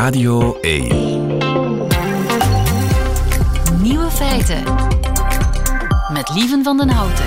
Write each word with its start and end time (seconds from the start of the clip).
Radio 0.00 0.58
1. 0.60 0.88
Nieuwe 3.82 4.10
feiten. 4.10 4.62
Met 6.12 6.30
Lieven 6.34 6.64
van 6.64 6.76
den 6.76 6.88
Houten. 6.88 7.24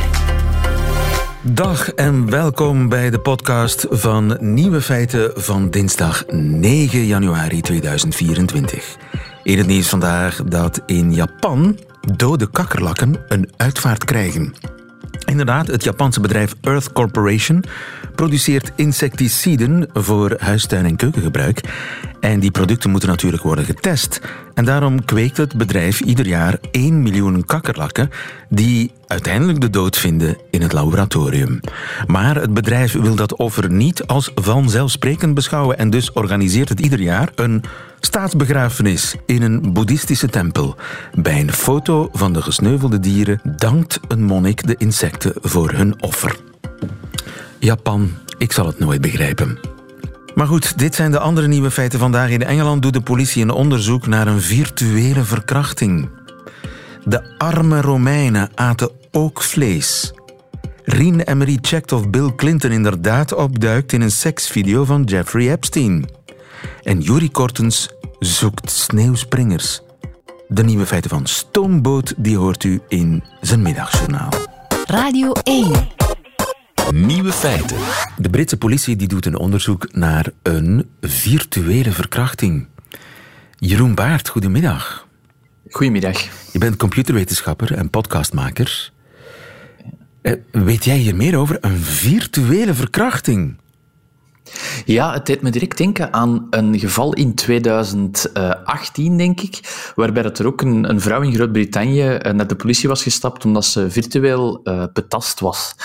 Dag 1.42 1.90
en 1.90 2.30
welkom 2.30 2.90
bij 2.90 3.10
de 3.10 3.20
podcast 3.20 3.86
van 3.90 4.38
Nieuwe 4.40 4.82
Feiten 4.82 5.32
van 5.36 5.70
dinsdag 5.70 6.24
9 6.28 7.06
januari 7.06 7.62
2024. 7.62 8.98
In 9.44 9.58
het 9.58 9.68
nieuws 9.68 9.90
vandaag 9.90 10.44
dat 10.44 10.82
in 10.86 11.14
Japan 11.14 11.80
dode 12.16 12.50
kakkerlakken 12.50 13.16
een 13.28 13.50
uitvaart 13.58 14.06
krijgen. 14.06 14.54
Inderdaad, 15.26 15.68
het 15.68 15.84
Japanse 15.84 16.20
bedrijf 16.20 16.54
Earth 16.62 16.94
Corporation 16.94 17.64
produceert 18.16 18.72
insecticiden 18.76 19.90
voor 19.94 20.36
huistuin- 20.38 20.86
en 20.86 20.96
keukengebruik. 20.96 21.62
En 22.20 22.40
die 22.40 22.52
producten 22.52 22.90
moeten 22.90 23.10
natuurlijk 23.10 23.44
worden 23.44 23.66
getest. 23.66 24.22
En 24.54 24.66
daarom 24.66 25.06
kweekt 25.06 25.38
het 25.38 25.58
bedrijf 25.58 26.00
ieder 26.00 26.28
jaar 26.28 26.58
1 26.72 27.02
miljoen 27.02 27.46
kakkerlakken 27.46 28.10
die 28.50 28.92
uiteindelijk 29.08 29.62
de 29.62 29.70
dood 29.70 29.98
vinden 29.98 30.38
in 30.50 30.62
het 30.62 30.74
laboratorium. 30.74 31.60
Maar 32.08 32.36
het 32.36 32.54
bedrijf 32.54 32.94
wil 32.94 33.16
dat 33.16 33.36
offer 33.36 33.72
niet 33.72 34.08
als 34.08 34.32
vanzelfsprekend 34.36 35.34
beschouwen 35.34 35.78
en 35.78 35.90
dus 35.90 36.12
organiseert 36.12 36.70
het 36.70 36.80
ieder 36.80 37.02
jaar 37.02 37.30
een 37.36 37.64
staatsbegrafenis 38.00 39.16
in 39.26 39.42
een 39.42 39.74
boeddhistische 39.74 40.28
tempel. 40.28 40.76
Bij 41.14 41.40
een 41.40 41.54
foto 41.54 42.10
van 42.12 42.34
de 42.34 42.42
gesneuvelde 42.42 43.00
dieren 43.00 43.42
dankt 43.58 44.00
een 44.08 44.24
monnik 44.24 44.68
de 44.68 44.76
insecten 44.78 45.34
voor 45.42 45.72
hun 45.72 46.02
offer. 46.02 46.36
Japan, 47.64 48.12
ik 48.38 48.52
zal 48.52 48.66
het 48.66 48.80
nooit 48.80 49.02
begrijpen. 49.02 49.60
Maar 50.36 50.48
goed, 50.48 50.78
dit 50.78 50.96
zijn 50.96 51.12
de 51.12 51.20
andere 51.20 51.48
nieuwe 51.48 51.72
feiten 51.72 52.00
vandaag. 52.00 52.30
In 52.30 52.44
Engeland 52.44 52.82
doet 52.82 52.94
de 52.94 53.02
politie 53.02 53.42
een 53.42 53.50
onderzoek 53.50 54.08
naar 54.08 54.28
een 54.28 54.42
virtuele 54.42 55.24
verkrachting. 55.24 56.10
De 57.06 57.38
arme 57.38 57.82
Romeinen 57.82 58.50
aten 58.56 58.92
ook 59.12 59.42
vlees. 59.42 60.14
Rien 60.84 61.20
Emery 61.20 61.58
checkt 61.62 61.92
of 61.92 62.10
Bill 62.10 62.36
Clinton 62.36 62.72
inderdaad 62.72 63.34
opduikt 63.34 63.94
in 63.94 64.02
een 64.02 64.12
seksvideo 64.12 64.84
van 64.84 65.04
Jeffrey 65.04 65.52
Epstein. 65.52 66.10
En 66.82 67.02
Yuri 67.02 67.32
Kortens 67.32 67.90
zoekt 68.20 68.72
sneeuwspringers. 68.72 69.82
De 70.48 70.64
nieuwe 70.64 70.86
feiten 70.86 71.10
van 71.10 71.26
Stoomboot 71.26 72.14
die 72.18 72.38
hoort 72.38 72.64
u 72.64 72.82
in 72.88 73.24
zijn 73.42 73.62
middagjournaal. 73.62 74.30
Radio 74.86 75.32
1. 75.44 76.03
Nieuwe 76.92 77.32
feiten. 77.32 77.78
De 78.18 78.30
Britse 78.30 78.58
politie 78.58 78.96
die 78.96 79.08
doet 79.08 79.26
een 79.26 79.38
onderzoek 79.38 79.94
naar 79.94 80.32
een 80.42 80.90
virtuele 81.02 81.92
verkrachting. 81.92 82.68
Jeroen 83.58 83.96
Baart, 83.96 84.30
goedemiddag. 84.30 85.08
Goedemiddag. 85.70 86.22
Je 86.52 86.60
bent 86.60 86.76
computerwetenschapper 86.76 87.74
en 87.74 87.90
podcastmaker. 87.90 88.92
Eh, 90.22 90.34
weet 90.52 90.86
jij 90.86 90.98
hier 90.98 91.16
meer 91.16 91.38
over? 91.38 91.58
Een 91.62 91.78
virtuele 91.80 92.74
verkrachting? 92.74 93.58
Ja, 94.86 95.14
het 95.14 95.26
deed 95.26 95.42
me 95.42 95.50
direct 95.50 95.78
denken 95.78 96.14
aan 96.14 96.48
een 96.50 96.80
geval 96.80 97.14
in 97.14 97.36
2018, 97.36 99.18
denk 99.18 99.42
ik, 99.42 99.60
waarbij 99.96 100.24
dat 100.24 100.40
er 100.40 100.46
ook 100.46 100.62
een, 100.62 100.90
een 100.90 101.02
vrouw 101.02 101.22
in 101.22 101.34
Groot-Brittannië 101.34 102.02
eh, 102.02 102.34
naar 102.34 102.48
de 102.48 102.56
politie 102.56 102.90
was 102.90 103.04
gestapt 103.04 103.46
omdat 103.46 103.66
ze 103.66 103.90
virtueel 103.90 104.62
uh, 104.64 104.84
betast 104.94 105.40
was. 105.40 105.76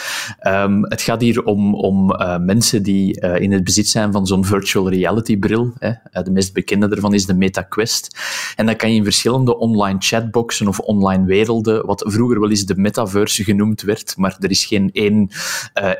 Um, 0.42 0.84
het 0.84 1.02
gaat 1.02 1.20
hier 1.20 1.44
om, 1.44 1.74
om 1.74 2.12
uh, 2.12 2.38
mensen 2.38 2.82
die 2.82 3.20
in 3.20 3.52
het 3.52 3.64
bezit 3.64 3.88
zijn 3.88 4.12
van 4.12 4.26
zo'n 4.26 4.44
virtual 4.44 4.90
reality 4.90 5.38
bril. 5.38 5.72
Hè. 5.78 6.22
de 6.22 6.30
meest 6.30 6.52
bekende 6.52 6.88
daarvan 6.88 7.14
is 7.14 7.26
de 7.26 7.34
MetaQuest. 7.34 8.08
En 8.56 8.66
dan 8.66 8.76
kan 8.76 8.90
je 8.90 8.96
in 8.96 9.04
verschillende 9.04 9.58
online 9.58 9.98
chatboxen 10.00 10.68
of 10.68 10.78
online 10.78 11.24
werelden, 11.24 11.86
wat 11.86 12.04
vroeger 12.06 12.40
wel 12.40 12.50
eens 12.50 12.66
de 12.66 12.76
metaverse 12.76 13.44
genoemd 13.44 13.82
werd, 13.82 14.16
maar 14.16 14.36
er 14.40 14.50
is 14.50 14.64
geen 14.64 14.90
één, 14.92 15.30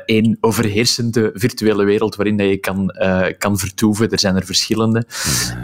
één 0.05 0.37
overheersende 0.39 1.31
virtuele 1.33 1.83
wereld 1.83 2.15
waarin 2.15 2.37
dat 2.37 2.47
je 2.47 2.58
kan, 2.59 2.95
uh, 3.01 3.25
kan 3.37 3.57
vertoeven. 3.57 4.09
Er 4.09 4.19
zijn 4.19 4.35
er 4.35 4.45
verschillende. 4.45 5.05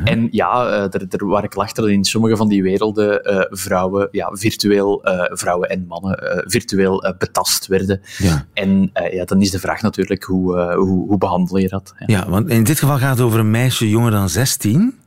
En 0.04 0.28
ja, 0.32 0.68
uh, 0.68 0.84
er, 0.84 1.06
er 1.10 1.28
waar 1.28 1.44
ik 1.44 1.56
achter 1.56 1.84
dat 1.84 1.92
in 1.92 2.04
sommige 2.04 2.36
van 2.36 2.48
die 2.48 2.64
werelden 2.64 3.32
uh, 3.32 3.42
vrouwen, 3.50 4.08
ja, 4.12 4.30
virtueel, 4.32 5.02
vrouwen 5.32 5.70
en 5.70 5.86
mannen, 5.88 6.44
virtueel 6.46 7.16
betast 7.18 7.68
werden. 7.68 8.02
Ja. 8.18 8.46
En 8.54 8.92
ja, 9.12 9.26
dan 9.26 9.42
is 9.42 9.52
de 9.52 9.60
vraag 9.60 9.82
natuurlijk, 9.82 10.24
hoe, 10.24 10.74
hoe, 10.74 11.08
hoe 11.08 11.18
behandel 11.18 11.58
je 11.58 11.68
dat? 11.68 11.94
Ja. 11.98 12.06
ja, 12.08 12.30
want 12.30 12.50
in 12.50 12.64
dit 12.64 12.80
geval 12.80 12.98
gaat 12.98 13.18
het 13.18 13.26
over 13.26 13.40
een 13.40 13.52
meisje 13.52 13.90
jonger 13.90 14.12
dan 14.12 14.30
16. 14.30 14.98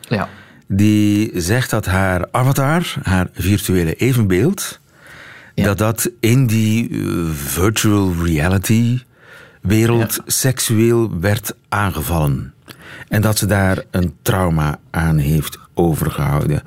Ja. 0.00 0.28
Die 0.68 1.40
zegt 1.40 1.70
dat 1.70 1.86
haar 1.86 2.28
avatar, 2.30 2.94
haar 3.02 3.28
virtuele 3.32 3.94
evenbeeld, 3.94 4.80
ja. 5.54 5.64
dat 5.64 5.78
dat 5.78 6.10
in 6.20 6.46
die 6.46 7.04
virtual 7.32 8.12
reality 8.24 9.00
wereld 9.66 10.14
ja. 10.14 10.22
seksueel 10.26 11.18
werd 11.20 11.54
aangevallen. 11.68 12.54
En 13.08 13.22
dat 13.22 13.38
ze 13.38 13.46
daar 13.46 13.84
een 13.90 14.14
trauma 14.22 14.78
aan 14.90 15.16
heeft 15.16 15.58
overgehouden. 15.74 16.62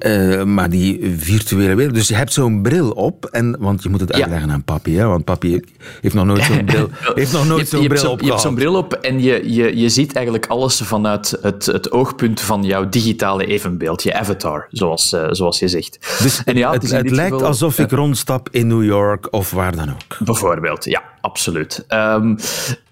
Uh, 0.00 0.42
maar 0.42 0.70
die 0.70 1.14
virtuele 1.18 1.74
wereld. 1.74 1.94
Dus 1.94 2.08
je 2.08 2.14
hebt 2.14 2.32
zo'n 2.32 2.62
bril 2.62 2.90
op. 2.90 3.24
En, 3.24 3.56
want 3.58 3.82
je 3.82 3.88
moet 3.88 4.00
het 4.00 4.12
uitleggen 4.12 4.48
ja. 4.48 4.54
aan 4.54 4.64
papi. 4.64 4.96
Hè? 4.96 5.06
Want 5.06 5.24
papi 5.24 5.60
heeft 6.00 6.14
nog 6.14 6.24
nooit 6.24 6.42
zo'n 6.42 6.64
bril, 6.64 6.88
heeft 7.14 7.32
nog 7.32 7.46
nooit 7.46 7.68
zo'n 7.68 7.88
bril 7.88 8.10
op. 8.10 8.20
Je 8.20 8.28
hebt 8.28 8.40
zo'n 8.40 8.54
bril 8.54 8.74
op 8.74 8.92
en 8.92 9.22
je, 9.22 9.52
je, 9.54 9.76
je 9.76 9.88
ziet 9.88 10.14
eigenlijk 10.14 10.46
alles 10.46 10.80
vanuit 10.84 11.38
het, 11.42 11.66
het 11.66 11.92
oogpunt 11.92 12.40
van 12.40 12.62
jouw 12.62 12.88
digitale 12.88 13.46
evenbeeld. 13.46 14.02
Je 14.02 14.14
avatar, 14.14 14.66
zoals, 14.70 15.12
uh, 15.12 15.26
zoals 15.30 15.58
je 15.58 15.68
zegt. 15.68 16.18
Dus 16.22 16.44
en 16.44 16.56
ja, 16.56 16.72
het, 16.72 16.82
het, 16.82 16.90
het 16.90 17.10
lijkt 17.10 17.32
geval, 17.32 17.48
alsof 17.48 17.78
ik 17.78 17.90
rondstap 17.90 18.48
in 18.50 18.66
New 18.66 18.84
York 18.84 19.32
of 19.32 19.50
waar 19.50 19.76
dan 19.76 19.90
ook. 19.90 20.18
Bijvoorbeeld, 20.24 20.84
ja, 20.84 21.02
absoluut. 21.36 21.84
Um, 21.88 22.36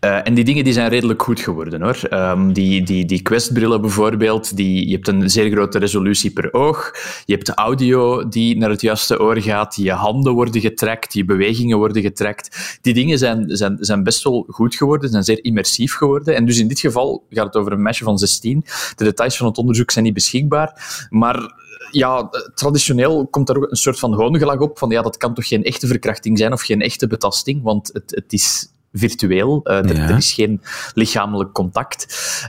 en 0.01 0.35
die 0.35 0.45
dingen 0.45 0.65
die 0.65 0.73
zijn 0.73 0.89
redelijk 0.89 1.23
goed 1.23 1.41
geworden. 1.41 1.83
hoor. 1.83 1.99
Um, 2.11 2.53
die, 2.53 2.83
die, 2.83 3.05
die 3.05 3.23
Quest-brillen 3.23 3.81
bijvoorbeeld, 3.81 4.57
die, 4.57 4.89
je 4.89 4.95
hebt 4.95 5.09
een 5.09 5.31
zeer 5.31 5.51
grote 5.51 5.79
resolutie 5.79 6.31
per 6.31 6.53
oog. 6.53 6.93
Je 7.25 7.35
hebt 7.35 7.49
audio 7.49 8.29
die 8.29 8.57
naar 8.57 8.71
het 8.71 8.81
juiste 8.81 9.21
oor 9.21 9.41
gaat. 9.41 9.77
Je 9.77 9.93
handen 9.93 10.33
worden 10.33 10.61
getrackt, 10.61 11.13
je 11.13 11.25
bewegingen 11.25 11.79
worden 11.79 12.03
getrackt. 12.03 12.79
Die 12.81 12.95
dingen 12.95 13.19
zijn, 13.19 13.45
zijn, 13.49 13.77
zijn 13.81 14.03
best 14.03 14.23
wel 14.23 14.45
goed 14.49 14.75
geworden, 14.75 15.11
zijn 15.11 15.25
zeer 15.25 15.45
immersief 15.45 15.95
geworden. 15.95 16.35
En 16.35 16.47
dus 16.47 16.59
in 16.59 16.69
dit 16.69 16.81
geval 16.81 17.25
gaat 17.31 17.47
het 17.47 17.57
over 17.57 17.73
een 17.73 17.83
meisje 17.83 18.05
van 18.05 18.19
16. 18.19 18.65
De 18.97 19.05
details 19.05 19.37
van 19.37 19.47
het 19.47 19.59
onderzoek 19.59 19.91
zijn 19.91 20.05
niet 20.05 20.15
beschikbaar. 20.15 21.07
Maar 21.11 21.63
ja, 21.91 22.31
traditioneel 22.55 23.27
komt 23.27 23.47
daar 23.47 23.57
ook 23.57 23.71
een 23.71 23.77
soort 23.77 23.99
van 23.99 24.15
hoongelag 24.15 24.59
op 24.59 24.79
van 24.79 24.91
ja, 24.91 25.03
dat 25.03 25.17
kan 25.17 25.35
toch 25.35 25.49
geen 25.49 25.65
echte 25.65 25.87
verkrachting 25.87 26.39
zijn 26.39 26.53
of 26.53 26.63
geen 26.63 26.81
echte 26.81 27.07
betasting, 27.07 27.63
want 27.63 27.91
het, 27.93 28.11
het 28.15 28.33
is 28.33 28.69
virtueel. 28.93 29.61
Uh, 29.65 29.77
er, 29.77 29.97
ja. 29.97 30.09
er, 30.09 30.17
is 30.17 30.33
geen 30.33 30.63
lichamelijk 30.95 31.53
contact. 31.53 32.07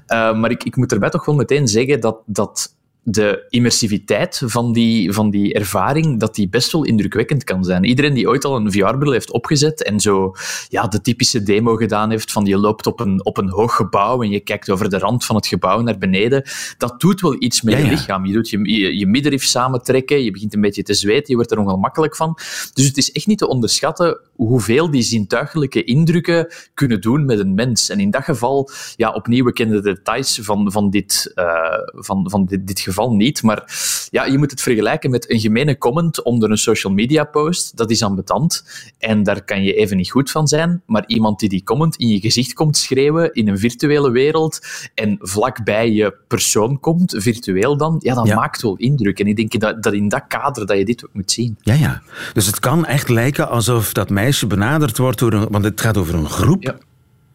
Uh, 0.08 0.40
maar 0.40 0.52
ik, 0.52 0.63
ik 0.63 0.75
moet 0.75 0.91
erbij 0.91 1.09
toch 1.09 1.25
wel 1.25 1.36
meteen 1.36 1.68
zeggen 1.68 2.00
dat, 2.00 2.18
dat 2.25 2.75
de 3.08 3.46
immersiviteit 3.50 4.42
van 4.46 4.74
die, 4.74 5.14
van 5.14 5.30
die 5.30 5.54
ervaring, 5.54 6.20
dat 6.20 6.36
die 6.36 6.50
best 6.50 6.72
wel 6.72 6.86
indrukwekkend 6.86 7.44
kan 7.44 7.64
zijn. 7.64 7.84
Iedereen 7.84 8.14
die 8.14 8.28
ooit 8.28 8.46
al 8.46 8.56
een 8.56 8.72
VR-bril 8.72 9.12
heeft 9.12 9.32
opgezet 9.32 9.84
en 9.84 10.00
zo 10.00 10.36
ja, 10.70 10.88
de 10.88 11.02
typische 11.02 11.44
demo 11.44 11.76
gedaan 11.76 12.10
heeft 12.10 12.32
van 12.32 12.46
je 12.46 12.58
loopt 12.58 12.88
op 12.88 13.00
een, 13.00 13.26
op 13.26 13.38
een 13.38 13.50
hoog 13.50 13.76
gebouw 13.76 14.22
en 14.22 14.30
je 14.30 14.40
kijkt 14.40 14.70
over 14.70 14.90
de 14.90 14.98
rand 14.98 15.26
van 15.26 15.36
het 15.36 15.48
gebouw 15.48 15.82
naar 15.82 15.98
beneden, 15.98 16.44
dat 16.78 17.00
doet 17.00 17.22
wel 17.22 17.36
iets 17.40 17.62
met 17.62 17.74
Ja, 17.74 17.80
je 17.80 17.90
lichaam. 17.90 18.26
Je 18.26 18.34
doet 18.34 18.50
je, 18.50 18.60
je, 18.80 18.98
je 18.98 19.08
middenrif 19.08 19.44
samentrekken, 19.44 20.24
je 20.24 20.32
begint 20.32 20.54
een 20.54 20.62
beetje 20.62 20.84
te 20.84 20.94
zweten, 20.94 21.26
je 21.28 21.36
wordt 21.36 21.52
er 21.52 21.60
ongemakkelijk 21.60 22.16
van. 22.16 22.38
Dus 22.74 22.86
het 22.86 22.98
is 22.98 23.12
echt 23.12 23.28
niet 23.28 23.38
te 23.38 23.48
onderschatten 23.48 24.20
hoeveel 24.36 24.92
die 24.92 25.02
zintuigelijke 25.02 25.84
indrukken 25.84 26.48
kunnen 26.74 27.02
doen 27.02 27.26
met 27.26 27.40
een 27.40 27.54
mens. 27.54 27.90
En 27.90 28.00
in 28.00 28.12
dat 28.12 28.24
geval, 28.24 28.70
ja, 28.96 29.12
opnieuw, 29.12 29.46
we 29.46 29.54
kennen 29.54 29.84
de 29.84 29.94
details 29.94 30.40
van, 30.42 30.72
van, 30.72 30.90
dit, 30.90 31.31
uh, 31.36 31.46
van, 31.94 32.30
van 32.30 32.46
dit, 32.46 32.68
dit 32.68 32.80
geval 32.80 32.94
niet, 33.18 33.44
maar 33.44 33.63
ja, 34.12 34.25
je 34.25 34.38
moet 34.38 34.51
het 34.51 34.62
vergelijken 34.62 35.09
met 35.09 35.30
een 35.31 35.39
gemene 35.39 35.77
comment 35.77 36.24
onder 36.24 36.51
een 36.51 36.57
social 36.57 36.94
media 36.94 37.24
post. 37.24 37.77
Dat 37.77 37.92
is 37.92 38.03
ambetant 38.03 38.63
en 39.00 39.24
daar 39.24 39.44
kan 39.44 39.63
je 39.63 39.74
even 39.74 39.97
niet 39.97 40.12
goed 40.12 40.31
van 40.31 40.47
zijn, 40.47 40.81
maar 40.86 41.03
iemand 41.07 41.39
die 41.39 41.50
die 41.50 41.63
comment 41.63 41.95
in 41.95 42.07
je 42.07 42.19
gezicht 42.19 42.53
komt 42.53 42.77
schreeuwen 42.77 43.33
in 43.33 43.47
een 43.47 43.57
virtuele 43.59 44.12
wereld 44.12 44.59
en 44.94 45.18
vlakbij 45.19 45.92
je 45.92 46.15
persoon 46.27 46.80
komt, 46.80 47.15
virtueel 47.18 47.77
dan, 47.77 47.95
ja, 48.00 48.13
dat 48.13 48.27
Ja. 48.27 48.36
maakt 48.36 48.62
wel 48.62 48.75
indruk. 48.75 49.19
En 49.19 49.27
ik 49.27 49.36
denk 49.36 49.59
dat, 49.59 49.83
dat 49.83 49.94
in 49.94 50.09
dat 50.09 50.24
kader 50.27 50.65
dat 50.65 50.77
je 50.77 50.86
dit 50.86 51.06
ook 51.06 51.13
moet 51.13 51.31
zien. 51.31 51.57
Ja, 51.62 51.74
ja. 51.74 52.01
Dus 52.33 52.45
het 52.45 52.59
kan 52.59 52.86
echt 52.86 53.09
lijken 53.09 53.50
alsof 53.50 53.94
dat 53.94 54.09
meisje 54.09 54.48
benaderd 54.48 54.98
wordt 54.98 55.19
door 55.19 55.33
een... 55.33 55.48
Want 55.50 55.63
het 55.63 55.81
gaat 55.81 55.98
over 55.98 56.15
een 56.15 56.30
groep 56.30 56.63
Ja. 56.63 56.75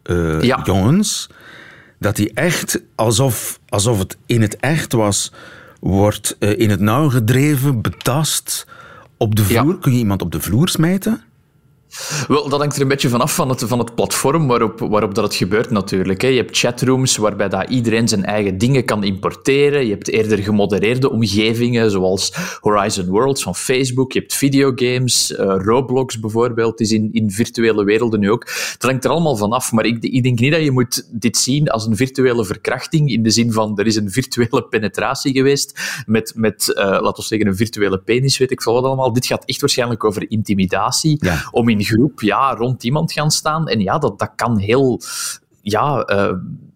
eh, 0.02 0.64
jongens. 0.64 1.28
Dat 2.00 2.16
die 2.16 2.32
echt, 2.34 2.80
alsof, 2.94 3.60
alsof 3.68 3.98
het 3.98 4.16
in 4.26 4.42
het 4.42 4.56
echt 4.56 4.92
was, 4.92 5.32
wordt 5.80 6.36
eh, 6.38 6.58
in 6.58 6.70
het 6.70 6.80
nauw 6.80 7.08
gedreven, 7.08 7.80
betast. 7.80 8.66
Op 9.16 9.34
de 9.34 9.44
Ja. 9.48 9.60
vloer. 9.62 9.78
Kun 9.78 9.92
je 9.92 9.98
iemand 9.98 10.22
op 10.22 10.32
de 10.32 10.40
vloer 10.40 10.68
smijten? 10.68 11.22
Wel, 12.28 12.48
dat 12.48 12.58
hangt 12.60 12.76
er 12.76 12.82
een 12.82 12.88
beetje 12.88 13.08
vanaf 13.08 13.34
van 13.34 13.48
het, 13.48 13.62
van 13.66 13.78
het 13.78 13.94
platform 13.94 14.46
waarop, 14.46 14.80
waarop 14.80 15.14
dat 15.14 15.24
het 15.24 15.34
gebeurt 15.34 15.70
natuurlijk. 15.70 16.20
Hè. 16.22 16.28
Je 16.28 16.36
hebt 16.36 16.58
chatrooms 16.58 17.16
waarbij 17.16 17.48
dat 17.48 17.68
iedereen 17.68 18.08
zijn 18.08 18.24
eigen 18.24 18.58
dingen 18.58 18.84
kan 18.84 19.04
importeren. 19.04 19.84
Je 19.84 19.90
hebt 19.90 20.08
eerder 20.08 20.38
gemodereerde 20.38 21.10
omgevingen, 21.10 21.90
zoals 21.90 22.32
Horizon 22.60 23.06
Worlds 23.06 23.42
van 23.42 23.54
Facebook. 23.54 24.12
Je 24.12 24.18
hebt 24.18 24.34
videogames, 24.34 25.30
uh, 25.30 25.38
Roblox 25.58 26.20
bijvoorbeeld 26.20 26.80
is 26.80 26.92
in, 26.92 27.08
in 27.12 27.30
virtuele 27.30 27.84
werelden 27.84 28.20
nu 28.20 28.30
ook. 28.30 28.44
Dat 28.78 28.90
hangt 28.90 29.04
er 29.04 29.10
allemaal 29.10 29.36
vanaf, 29.36 29.72
maar 29.72 29.84
ik, 29.84 30.02
ik 30.02 30.22
denk 30.22 30.38
niet 30.38 30.52
dat 30.52 30.62
je 30.62 30.70
moet 30.70 31.06
dit 31.10 31.36
zien 31.36 31.68
als 31.68 31.86
een 31.86 31.96
virtuele 31.96 32.44
verkrachting, 32.44 33.10
in 33.10 33.22
de 33.22 33.30
zin 33.30 33.52
van 33.52 33.78
er 33.78 33.86
is 33.86 33.96
een 33.96 34.10
virtuele 34.10 34.62
penetratie 34.70 35.32
geweest 35.32 35.80
met, 36.06 36.32
met 36.36 36.72
uh, 36.76 36.84
laten 36.84 37.14
we 37.14 37.22
zeggen, 37.22 37.48
een 37.48 37.56
virtuele 37.56 37.98
penis, 37.98 38.38
weet 38.38 38.50
ik 38.50 38.62
veel 38.62 38.72
wat 38.72 38.84
allemaal. 38.84 39.12
Dit 39.12 39.26
gaat 39.26 39.44
echt 39.44 39.60
waarschijnlijk 39.60 40.04
over 40.04 40.30
intimidatie, 40.30 41.16
Ja. 41.20 41.48
om 41.50 41.68
in 41.68 41.79
groep 41.84 42.20
ja, 42.20 42.54
rond 42.54 42.84
iemand 42.84 43.12
gaan 43.12 43.30
staan. 43.30 43.68
En 43.68 43.80
ja, 43.80 43.98
dat, 43.98 44.18
dat 44.18 44.32
kan 44.36 44.58
heel 44.58 45.00
ja, 45.62 46.10
uh, 46.10 46.32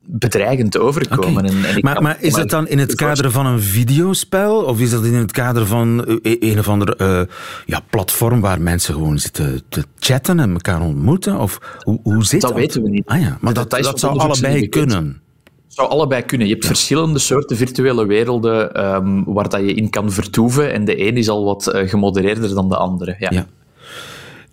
bedreigend 0.07 0.79
overkomen. 0.79 1.45
En, 1.45 1.65
en 1.65 2.03
Maar, 2.03 2.17
is 2.21 2.35
dat 2.35 2.51
dan 2.51 2.69
in 2.69 2.79
het 2.79 2.95
kader 2.95 3.31
van 3.31 3.47
een 3.47 3.61
videospel? 3.61 4.63
Of 4.63 4.81
is 4.81 4.91
dat 4.91 5.05
in 5.05 5.15
het 5.15 5.33
kader 5.33 5.67
van 5.67 6.05
eh, 6.23 6.37
een 6.41 6.59
of 6.59 6.69
ander 6.69 6.97
eh, 6.97 7.21
ja, 7.67 7.81
platform 7.91 8.41
waar 8.41 8.61
mensen 8.61 8.95
gewoon 8.95 9.19
zitten 9.19 9.63
te 9.69 9.85
chatten 9.99 10.41
en 10.41 10.53
elkaar 10.53 10.83
ontmoeten? 10.83 11.39
Of 11.39 11.59
hoe, 11.83 12.01
hoe 12.03 12.25
zit 12.25 12.41
dat? 12.41 12.51
Dat 12.51 12.59
weten 12.59 12.83
we 12.83 12.89
niet. 12.89 13.07
Ah 13.07 13.21
ja, 13.21 13.39
maar 13.41 13.55
dat, 13.55 13.71
dat 13.71 13.99
zou 14.01 14.13
het 14.13 14.23
allebei 14.23 14.69
kunnen. 14.69 15.23
Het 15.65 15.75
zou 15.83 15.89
allebei 15.89 16.23
kunnen. 16.23 16.47
Je 16.47 16.53
hebt 16.53 16.67
verschillende 16.67 17.19
soorten 17.19 17.57
virtuele 17.57 18.07
werelden 18.07 18.75
ehm, 18.75 19.23
waar 19.25 19.49
dat 19.49 19.61
je 19.61 19.75
in 19.75 19.91
kan 19.91 20.13
vertoeven. 20.13 20.73
En 20.73 20.85
de 20.85 21.07
een 21.07 21.17
is 21.17 21.29
al 21.29 21.45
wat 21.45 21.67
eh, 21.67 21.89
gemodereerder 21.89 22.55
dan 22.55 22.69
de 22.69 22.77
andere. 22.77 23.17
Ja. 23.19 23.31
Ja. 23.31 23.47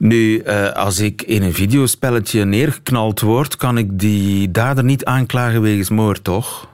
Nu, 0.02 0.40
eh, 0.40 0.72
als 0.72 1.00
ik 1.00 1.22
in 1.22 1.44
een 1.44 1.54
videospelletje 1.54 2.46
neergeknald 2.46 3.20
word, 3.20 3.56
kan 3.56 3.78
ik 3.78 4.00
die 4.00 4.52
dader 4.52 4.84
niet 4.84 5.06
aanklagen 5.06 5.62
wegens 5.62 5.90
moord, 5.90 6.24
toch? 6.24 6.68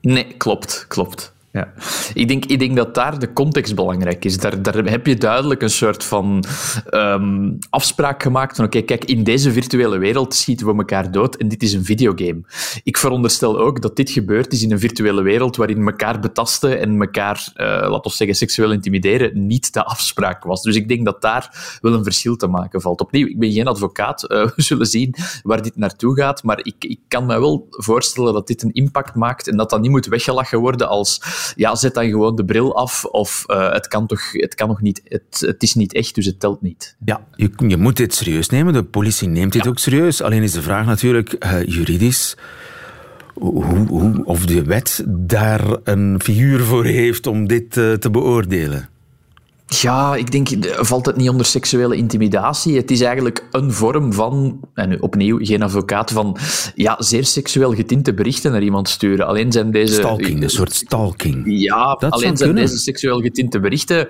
Nee, 0.00 0.34
klopt, 0.36 0.84
klopt. 0.88 1.32
Ja. 1.52 1.72
Ik, 2.14 2.28
denk, 2.28 2.44
ik 2.44 2.58
denk 2.58 2.76
dat 2.76 2.94
daar 2.94 3.18
de 3.18 3.32
context 3.32 3.74
belangrijk 3.74 4.24
is. 4.24 4.38
Daar, 4.38 4.62
daar 4.62 4.84
heb 4.84 5.06
je 5.06 5.16
duidelijk 5.16 5.62
een 5.62 5.70
soort 5.70 6.04
van 6.04 6.44
ehm, 6.90 7.52
afspraak 7.70 8.22
gemaakt 8.22 8.56
van 8.56 8.64
oké, 8.64 8.80
kijk, 8.80 9.04
in 9.04 9.24
deze 9.24 9.52
virtuele 9.52 9.98
wereld 9.98 10.34
schieten 10.34 10.66
we 10.66 10.74
elkaar 10.74 11.10
dood 11.10 11.36
en 11.36 11.48
dit 11.48 11.62
is 11.62 11.72
een 11.72 11.84
videogame. 11.84 12.40
Ik 12.82 12.96
veronderstel 12.96 13.58
ook 13.58 13.82
dat 13.82 13.96
dit 13.96 14.10
gebeurd 14.10 14.52
is 14.52 14.62
in 14.62 14.72
een 14.72 14.78
virtuele 14.78 15.22
wereld 15.22 15.56
waarin 15.56 15.86
elkaar 15.86 16.20
betasten 16.20 16.80
en 16.80 17.00
elkaar, 17.00 17.50
eh 17.54 17.66
laten 17.66 18.10
we 18.10 18.16
zeggen, 18.16 18.36
seksueel 18.36 18.72
intimideren 18.72 19.46
niet 19.46 19.72
de 19.72 19.84
afspraak 19.84 20.44
was. 20.44 20.62
Dus 20.62 20.76
ik 20.76 20.88
denk 20.88 21.04
dat 21.04 21.22
daar 21.22 21.78
wel 21.80 21.92
een 21.94 22.04
verschil 22.04 22.36
te 22.36 22.46
maken 22.46 22.80
valt. 22.80 23.00
Opnieuw, 23.00 23.26
ik 23.26 23.38
ben 23.38 23.52
geen 23.52 23.66
advocaat. 23.66 24.22
eh, 24.24 24.46
we 24.56 24.62
zullen 24.62 24.86
zien 24.86 25.14
waar 25.42 25.62
dit 25.62 25.76
naartoe 25.76 26.16
gaat, 26.16 26.42
maar 26.42 26.58
ik, 26.62 26.74
ik 26.78 27.00
kan 27.08 27.26
me 27.26 27.40
wel 27.40 27.66
voorstellen 27.70 28.32
dat 28.32 28.46
dit 28.46 28.62
een 28.62 28.72
impact 28.72 29.14
maakt 29.14 29.48
en 29.48 29.56
dat 29.56 29.70
dat 29.70 29.80
niet 29.80 29.90
moet 29.90 30.06
weggelachen 30.06 30.58
worden 30.58 30.88
als 30.88 31.20
ja, 31.56 31.74
zet 31.74 31.94
dan 31.94 32.08
gewoon 32.08 32.36
de 32.36 32.44
bril 32.44 32.76
af 32.76 33.04
of 33.04 33.44
eh, 33.46 33.72
het 33.72 33.88
kan 33.88 34.06
toch 34.06 34.32
het 34.32 34.54
kan 34.54 34.68
nog 34.68 34.80
niet, 34.80 35.00
het, 35.04 35.42
het 35.46 35.62
is 35.62 35.74
niet 35.74 35.92
echt, 35.92 36.14
dus 36.14 36.26
het 36.26 36.40
telt 36.40 36.62
niet. 36.62 36.96
Ja, 37.04 37.26
je, 37.36 37.50
je 37.66 37.76
moet 37.76 37.96
dit 37.96 38.14
serieus 38.14 38.48
nemen. 38.48 38.72
De 38.72 38.84
politie 38.84 39.28
neemt 39.28 39.52
dit 39.52 39.66
ook 39.66 39.78
serieus. 39.78 40.22
Alleen 40.22 40.42
is 40.42 40.52
de 40.52 40.62
vraag 40.62 40.86
natuurlijk 40.86 41.32
eh, 41.32 41.66
juridisch 41.66 42.36
hoe, 43.34 43.64
hoe, 43.64 44.24
of 44.24 44.46
de 44.46 44.62
wet 44.62 45.04
daar 45.06 45.76
een 45.84 46.20
figuur 46.22 46.60
voor 46.60 46.84
heeft 46.84 47.26
om 47.26 47.46
dit 47.46 47.76
eh, 47.76 47.92
te 47.92 48.10
beoordelen. 48.10 48.88
Ja, 49.80 50.16
ik 50.16 50.30
denk, 50.30 50.48
valt 50.86 51.06
het 51.06 51.16
niet 51.16 51.28
onder 51.28 51.46
seksuele 51.46 51.96
intimidatie? 51.96 52.76
Het 52.76 52.90
is 52.90 53.00
eigenlijk 53.00 53.44
een 53.50 53.72
vorm 53.72 54.12
van, 54.12 54.60
en 54.74 55.02
opnieuw 55.02 55.38
geen 55.44 55.62
advocaat, 55.62 56.10
van 56.10 56.36
ja, 56.74 56.96
zeer 56.98 57.24
seksueel 57.24 57.74
getinte 57.74 58.14
berichten 58.14 58.52
naar 58.52 58.62
iemand 58.62 58.88
sturen. 58.88 59.26
Alleen 59.26 59.52
zijn 59.52 59.70
deze... 59.70 59.94
Stalking, 59.94 60.42
een 60.42 60.50
soort 60.50 60.74
stalking. 60.74 61.42
Ja, 61.46 61.94
Dat 61.94 62.12
alleen 62.12 62.36
zijn 62.36 62.36
kunnen. 62.36 62.66
deze 62.66 62.78
seksueel 62.78 63.20
getinte 63.20 63.60
berichten 63.60 64.08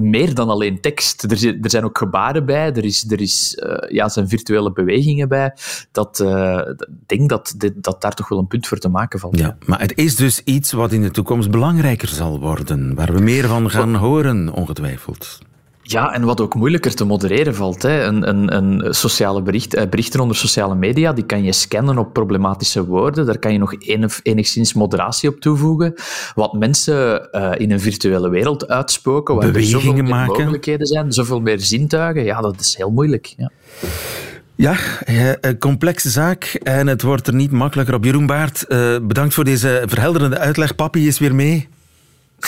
meer 0.00 0.34
dan 0.34 0.48
alleen 0.48 0.80
tekst. 0.80 1.22
Er, 1.22 1.58
er 1.62 1.70
zijn 1.70 1.84
ook 1.84 1.98
gebaren 1.98 2.46
bij, 2.46 2.72
er, 2.72 2.84
is, 2.84 3.10
er 3.10 3.20
is, 3.20 3.54
eh, 3.54 3.90
ja, 3.90 4.08
zijn 4.08 4.28
virtuele 4.28 4.72
bewegingen 4.72 5.28
bij. 5.28 5.54
Dat, 5.92 6.20
eh, 6.20 6.60
ik 6.68 6.86
denk 7.06 7.28
dat, 7.28 7.54
dit, 7.56 7.82
dat 7.82 8.00
daar 8.00 8.14
toch 8.14 8.28
wel 8.28 8.38
een 8.38 8.46
punt 8.46 8.66
voor 8.66 8.78
te 8.78 8.88
maken 8.88 9.20
valt. 9.20 9.38
Ja, 9.38 9.56
maar 9.66 9.80
het 9.80 9.96
is 9.96 10.16
dus 10.16 10.42
iets 10.44 10.72
wat 10.72 10.92
in 10.92 11.02
de 11.02 11.10
toekomst 11.10 11.50
belangrijker 11.50 12.08
zal 12.08 12.40
worden, 12.40 12.94
waar 12.94 13.12
we 13.12 13.20
meer 13.20 13.48
van 13.48 13.70
gaan 13.70 13.94
horen, 13.94 14.52
ongetwijfeld. 14.52 15.40
Ja, 15.82 16.12
en 16.12 16.24
wat 16.24 16.40
ook 16.40 16.54
moeilijker 16.54 16.94
te 16.94 17.04
modereren 17.04 17.54
valt. 17.54 17.82
Hè. 17.82 18.04
Een, 18.04 18.28
een, 18.28 18.56
een 18.56 18.94
sociale 18.94 19.42
bericht, 19.42 19.74
eh, 19.74 19.88
berichten 19.88 20.20
onder 20.20 20.36
sociale 20.36 20.74
media, 20.74 21.12
die 21.12 21.24
kan 21.24 21.42
je 21.42 21.52
scannen 21.52 21.98
op 21.98 22.12
problematische 22.12 22.84
woorden. 22.84 23.26
Daar 23.26 23.38
kan 23.38 23.52
je 23.52 23.58
nog 23.58 23.74
enig, 23.78 24.20
enigszins 24.22 24.72
moderatie 24.72 25.28
op 25.28 25.40
toevoegen. 25.40 25.94
Wat 26.34 26.52
mensen 26.52 27.30
eh, 27.32 27.50
in 27.56 27.70
een 27.70 27.80
virtuele 27.80 28.28
wereld 28.28 28.68
uitspoken, 28.68 29.34
waar 29.34 29.44
er 29.44 29.52
Bewegingen 29.52 29.80
zoveel 29.80 30.02
meer 30.02 30.10
maken. 30.10 30.38
mogelijkheden 30.38 30.86
zijn, 30.86 31.12
zoveel 31.12 31.40
meer 31.40 31.60
zintuigen, 31.60 32.24
ja, 32.24 32.40
dat 32.40 32.60
is 32.60 32.76
heel 32.76 32.90
moeilijk. 32.90 33.34
Ja. 33.36 33.50
Ja, 34.54 34.76
eh, 35.04 35.30
een 35.40 35.58
complexe 35.58 36.10
zaak 36.10 36.44
en 36.62 36.86
het 36.86 37.02
wordt 37.02 37.26
er 37.26 37.34
niet 37.34 37.50
makkelijker 37.50 37.94
op. 37.94 38.04
Jeroen 38.04 38.26
Baart, 38.26 38.64
bedankt 39.02 39.34
voor 39.34 39.44
deze 39.44 39.82
verhelderende 39.86 40.38
uitleg. 40.38 40.74
Papi 40.74 41.06
is 41.06 41.18
weer 41.18 41.34
mee. 41.34 41.68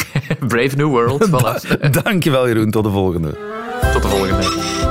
Brave 0.49 0.76
New 0.76 0.88
World, 0.88 1.29
voilà. 1.32 1.91
Dankjewel 2.02 2.46
Jeroen, 2.49 2.70
tot 2.70 2.85
de 2.85 2.91
volgende. 2.91 3.37
Tot 3.93 4.02
de 4.02 4.08
volgende. 4.08 4.82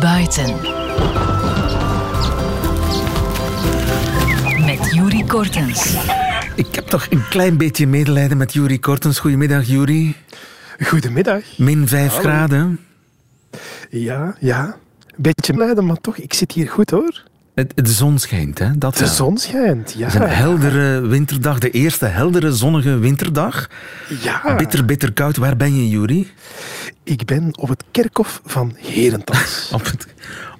Buiten. 0.00 0.54
Met 4.64 4.94
Juri 4.94 5.24
Kortens. 5.24 5.94
Ik 6.54 6.74
heb 6.74 6.86
toch 6.86 7.06
een 7.10 7.28
klein 7.28 7.56
beetje 7.56 7.86
medelijden 7.86 8.36
met 8.36 8.52
Juri 8.52 8.80
Kortens. 8.80 9.18
Goedemiddag 9.18 9.66
Juri. 9.66 10.16
Goedemiddag. 10.84 11.42
Min 11.56 11.88
5 11.88 12.08
Hallo. 12.10 12.22
graden. 12.22 12.80
Ja, 13.90 14.36
ja. 14.40 14.76
Beetje 15.16 15.52
blijden, 15.52 15.86
maar 15.86 16.00
toch, 16.00 16.16
ik 16.16 16.34
zit 16.34 16.52
hier 16.52 16.68
goed 16.68 16.90
hoor. 16.90 17.22
Het, 17.54 17.72
de 17.74 17.90
zon 17.90 18.18
schijnt, 18.18 18.58
hè? 18.58 18.78
Dat 18.78 18.94
De 18.96 19.04
wel. 19.04 19.08
zon 19.14 19.38
schijnt, 19.38 19.92
ja. 19.98 20.04
Het 20.04 20.14
is 20.14 20.20
een 20.20 20.28
heldere 20.28 21.00
winterdag, 21.00 21.58
de 21.58 21.70
eerste 21.70 22.06
heldere 22.06 22.52
zonnige 22.52 22.98
winterdag. 22.98 23.68
Ja, 24.20 24.56
Bitter, 24.56 24.84
bitter 24.84 25.12
koud. 25.12 25.36
Waar 25.36 25.56
ben 25.56 25.76
je, 25.76 25.88
Juri? 25.88 26.30
ik 27.04 27.24
ben 27.24 27.58
op 27.58 27.68
het 27.68 27.84
kerkhof 27.90 28.40
van 28.44 28.72
Herentals. 28.76 29.68
Op 29.74 29.84
het, 29.84 30.06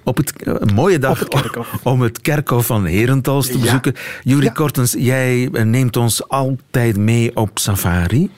op 0.03 0.17
het, 0.17 0.43
eh, 0.43 0.53
een 0.57 0.73
mooie 0.73 0.99
dag 0.99 1.19
het 1.19 1.35
om 1.83 2.01
het 2.01 2.21
kerkhof 2.21 2.65
van 2.65 2.85
Herentals 2.85 3.47
te 3.47 3.53
Ja. 3.57 3.59
bezoeken. 3.63 3.93
Juri 4.23 4.45
Ja. 4.45 4.51
Kortens, 4.51 4.95
jij 4.97 5.49
eh, 5.53 5.63
neemt 5.63 5.97
ons 5.97 6.27
altijd 6.29 6.97
mee 6.97 7.35
op 7.35 7.59
safari. 7.59 8.29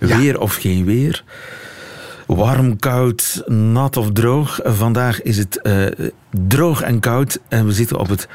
Weer 0.00 0.40
of 0.40 0.54
geen 0.54 0.84
weer. 0.84 1.24
Warm, 2.26 2.78
koud, 2.78 3.42
nat 3.46 3.96
of 3.96 4.12
droog. 4.12 4.60
Vandaag 4.64 5.22
is 5.22 5.38
het 5.38 5.60
eh, 5.60 5.86
droog 6.46 6.82
en 6.82 7.00
koud 7.00 7.38
en 7.48 7.66
we 7.66 7.72
zitten 7.72 7.98
op 7.98 8.08
het 8.08 8.28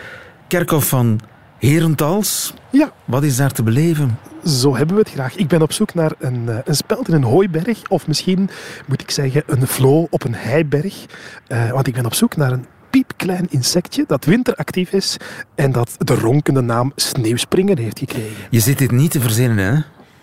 kerkhof 0.47 0.87
van 0.87 1.19
Herentals. 1.59 2.53
Ja, 2.69 2.91
Wat 3.05 3.23
is 3.23 3.35
daar 3.35 3.51
te 3.51 3.63
beleven? 3.63 4.17
zo 4.45 4.75
hebben 4.75 4.95
we 4.95 5.01
het 5.01 5.11
graag. 5.11 5.35
Ik 5.35 5.47
ben 5.47 5.61
op 5.61 5.71
zoek 5.71 5.93
naar 5.93 6.11
een, 6.19 6.49
eh, 6.49 6.57
een 6.65 6.75
speld 6.75 7.07
in 7.07 7.13
een 7.13 7.23
hooiberg, 7.23 7.81
of 7.89 8.07
misschien 8.07 8.49
moet 8.87 9.01
ik 9.01 9.11
zeggen 9.11 9.43
een 9.45 9.67
vlo 9.67 10.07
op 10.09 10.23
een 10.23 10.35
heiberg. 10.35 11.05
Eh, 11.47 11.71
want 11.71 11.87
ik 11.87 11.93
ben 11.93 12.05
op 12.05 12.13
zoek 12.13 12.35
naar 12.35 12.51
een 12.51 12.65
piepklein 12.89 13.47
insectje 13.49 14.03
dat 14.07 14.25
winteractief 14.25 14.91
is 14.91 15.17
en 15.55 15.71
dat 15.71 15.95
de 15.97 16.15
ronkende 16.15 16.61
naam 16.61 16.91
sneeuwspringer 16.95 17.77
heeft 17.77 17.99
gekregen. 17.99 18.35
Je 18.49 18.59
zit 18.59 18.77
dit 18.77 18.91
niet 18.91 19.11
te 19.11 19.19
verzinnen, 19.21 19.57
hè? 19.57 19.81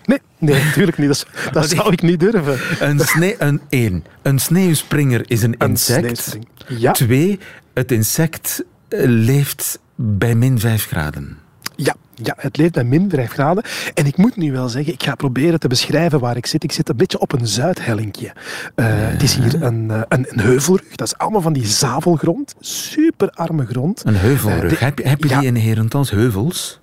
Nee, 0.09 0.21
nee, 0.37 0.63
natuurlijk 0.63 0.97
niet. 0.97 1.25
Dat, 1.51 1.69
zou 1.69 1.91
ik 1.97 2.01
niet 2.01 2.19
durven. 2.19 2.59
Een, 2.79 2.99
sne 2.99 3.35
een, 3.37 3.61
één, 3.69 4.03
een 4.21 4.39
sneeuwspringer 4.39 5.23
is 5.27 5.41
een 5.43 5.55
Een 5.57 5.69
insect. 5.69 6.37
Ja, 6.67 6.91
Twee, 6.91 7.39
het 7.73 7.91
insect 7.91 8.63
eh, 8.87 8.99
leeft 9.05 9.79
bij 9.95 10.35
min 10.35 10.59
5 10.59 10.85
graden. 10.85 11.37
Ja, 11.75 11.95
ja, 12.23 12.33
het 12.37 12.57
leeft 12.57 12.73
bij 12.73 12.83
min 12.83 13.09
5 13.09 13.31
graden. 13.31 13.63
En 13.93 14.05
ik 14.05 14.17
moet 14.17 14.35
nu 14.35 14.51
wel 14.51 14.69
zeggen, 14.69 14.93
ik 14.93 15.03
ga 15.03 15.15
proberen 15.15 15.59
te 15.59 15.67
beschrijven 15.67 16.19
waar 16.19 16.37
ik 16.37 16.45
zit. 16.45 16.63
Ik 16.63 16.71
zit 16.71 16.89
een 16.89 16.95
beetje 16.97 17.19
op 17.19 17.31
een 17.33 17.47
zuidhellinkje. 17.47 18.31
Eh, 18.75 18.85
Het 18.87 19.23
is 19.23 19.35
hier 19.35 19.61
een, 19.63 19.91
eh, 19.91 20.01
een, 20.07 20.25
een 20.29 20.39
heuvelrug. 20.39 20.95
Dat 20.95 21.07
is 21.07 21.17
allemaal 21.17 21.41
van 21.41 21.53
die 21.53 21.65
zavelgrond. 21.65 22.55
Super 22.59 23.29
arme 23.29 23.65
grond. 23.65 24.01
Een 24.05 24.15
heuvelrug. 24.15 24.63
Eh, 24.73 24.79
de- 24.79 24.85
heb 24.85 24.97
je, 24.99 25.07
heb 25.07 25.23
je 25.23 25.29
ja. 25.29 25.39
die 25.39 25.47
in 25.47 25.55
Herentals 25.55 26.11
heuvels? 26.11 26.79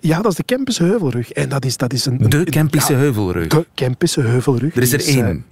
Ja, 0.00 0.20
dat 0.22 0.30
is 0.30 0.36
de 0.36 0.44
Kempische 0.44 0.82
heuvelrug. 0.84 1.32
En 1.32 1.48
dat 1.48 1.64
is, 1.64 1.76
dat 1.76 1.92
is 1.92 2.06
een... 2.06 2.18
De 2.28 2.44
Kempische 2.44 2.92
heuvelrug. 2.94 3.46
De 3.46 3.66
Kempische 3.74 4.20
heuvelrug. 4.20 4.76
er 4.76 4.82
is 4.82 4.92
er 4.92 5.06
één. 5.06 5.44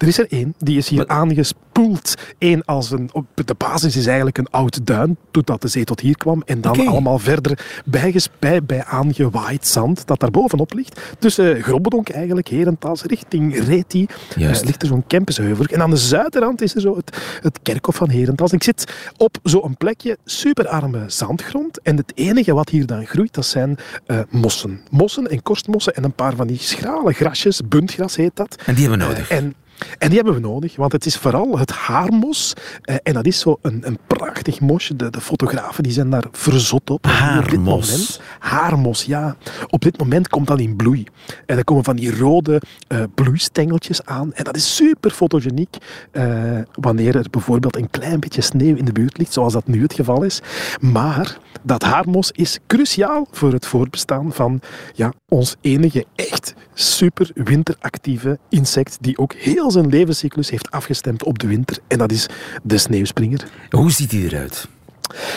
Er 0.00 0.08
is 0.08 0.18
er 0.18 0.26
één, 0.28 0.54
die 0.58 0.76
is 0.76 0.88
hier 0.88 1.08
aangespoeld. 1.08 2.14
Eén 2.38 2.64
als 2.64 2.90
een, 2.90 3.08
op 3.12 3.26
de 3.34 3.54
basis 3.56 3.96
is 3.96 4.06
eigenlijk 4.06 4.38
een 4.38 4.50
oud 4.50 4.86
duin, 4.86 5.16
totdat 5.30 5.62
de 5.62 5.68
zee 5.68 5.84
tot 5.84 6.00
hier 6.00 6.16
kwam. 6.16 6.42
En 6.46 6.60
dan 6.60 6.88
allemaal 6.88 7.18
verder 7.18 7.82
bijgespij 7.84 8.62
bij 8.62 8.84
aangewaaid 8.84 9.66
zand 9.66 10.06
dat 10.06 10.20
daar 10.20 10.30
bovenop 10.30 10.72
ligt. 10.72 11.00
Tussen 11.18 11.62
Grobbedonk 11.62 12.08
eigenlijk, 12.08 12.48
Herentals, 12.48 13.02
richting 13.02 13.64
Reti, 13.66 14.06
eh, 14.36 14.38
ligt 14.38 14.82
er 14.82 14.88
zo'n 14.88 15.04
campusheuvel. 15.06 15.64
En 15.64 15.82
aan 15.82 15.90
de 15.90 15.96
zuiderrand 15.96 16.62
is 16.62 16.74
er 16.74 16.80
zo 16.80 16.96
het, 16.96 17.38
het 17.40 17.58
kerkhof 17.62 17.96
van 17.96 18.10
Herentals. 18.10 18.52
Ik 18.52 18.62
zit 18.62 18.92
op 19.16 19.38
zo'n 19.42 19.76
plekje, 19.76 20.18
superarme 20.24 21.04
zandgrond. 21.06 21.80
En 21.80 21.96
het 21.96 22.12
enige 22.14 22.54
wat 22.54 22.68
hier 22.68 22.86
dan 22.86 23.06
groeit, 23.06 23.34
dat 23.34 23.46
zijn 23.46 23.78
eh, 24.06 24.18
mossen. 24.30 24.80
Mossen 24.90 25.26
en 25.30 25.42
korstmossen 25.42 25.94
en 25.94 26.04
een 26.04 26.14
paar 26.14 26.36
van 26.36 26.46
die 26.46 26.58
schrale 26.58 27.12
grasjes. 27.12 27.60
Buntgras 27.68 28.16
heet 28.16 28.36
dat. 28.36 28.62
En 28.66 28.74
die 28.74 28.88
hebben 28.88 29.06
we 29.06 29.12
nodig. 29.12 29.30
Eh, 29.30 29.36
en, 29.36 29.54
en 29.98 30.08
die 30.08 30.16
hebben 30.16 30.34
we 30.34 30.40
nodig, 30.40 30.76
want 30.76 30.92
het 30.92 31.06
is 31.06 31.16
vooral 31.16 31.58
het 31.58 31.70
haarmos. 31.70 32.52
eh, 32.82 32.96
en 33.02 33.12
dat 33.14 33.26
is 33.26 33.38
zo 33.38 33.58
een, 33.62 33.80
een 33.86 33.98
prachtig 34.06 34.60
mosje. 34.60 34.96
De, 34.96 35.10
de 35.10 35.20
fotografen 35.20 35.82
die 35.82 35.92
zijn 35.92 36.10
daar 36.10 36.24
verzot 36.32 36.90
op. 36.90 37.04
Nu 37.04 37.10
op 37.10 37.16
dit 37.16 37.20
Haarmos. 37.20 37.90
moment- 37.90 38.20
haarmos, 38.38 39.04
ja. 39.04 39.36
Op 39.68 39.80
dit 39.80 39.98
moment 39.98 40.28
komt 40.28 40.46
dat 40.46 40.60
in 40.60 40.76
bloei. 40.76 41.04
En 41.46 41.56
er 41.58 41.64
komen 41.64 41.84
van 41.84 41.96
die 41.96 42.16
rode 42.18 42.62
eh 42.86 43.02
bloeistengeltjes 43.14 44.04
aan. 44.04 44.32
En 44.32 44.44
dat 44.44 44.56
is 44.56 44.74
super 44.76 45.10
fotogeniek 45.10 45.76
eh, 46.10 46.24
wanneer 46.72 47.16
er 47.16 47.26
bijvoorbeeld 47.30 47.76
een 47.76 47.90
klein 47.90 48.20
beetje 48.20 48.40
sneeuw 48.40 48.76
in 48.76 48.84
de 48.84 48.92
buurt 48.92 49.18
ligt, 49.18 49.32
zoals 49.32 49.52
dat 49.52 49.66
nu 49.66 49.82
het 49.82 49.94
geval 49.94 50.22
is. 50.22 50.40
Maar 50.80 51.38
dat 51.62 51.82
haarmos 51.82 52.30
is 52.30 52.58
cruciaal 52.66 53.26
voor 53.30 53.52
het 53.52 53.66
voortbestaan 53.66 54.32
van 54.32 54.60
ja, 54.94 55.12
ons 55.28 55.56
enige 55.60 56.04
echt 56.16 56.54
super 56.74 57.30
winteractieve 57.34 58.38
insect 58.48 58.98
die 59.00 59.18
ook 59.18 59.32
heel 59.32 59.69
zijn 59.70 59.88
levenscyclus 59.88 60.50
heeft 60.50 60.70
afgestemd 60.70 61.22
op 61.24 61.38
de 61.38 61.46
winter. 61.46 61.78
En 61.86 61.98
dat 61.98 62.12
is 62.12 62.26
de 62.62 62.78
sneeuwspringer. 62.78 63.44
Hoe 63.70 63.90
ziet 63.92 64.10
die 64.10 64.24
eruit? 64.24 64.68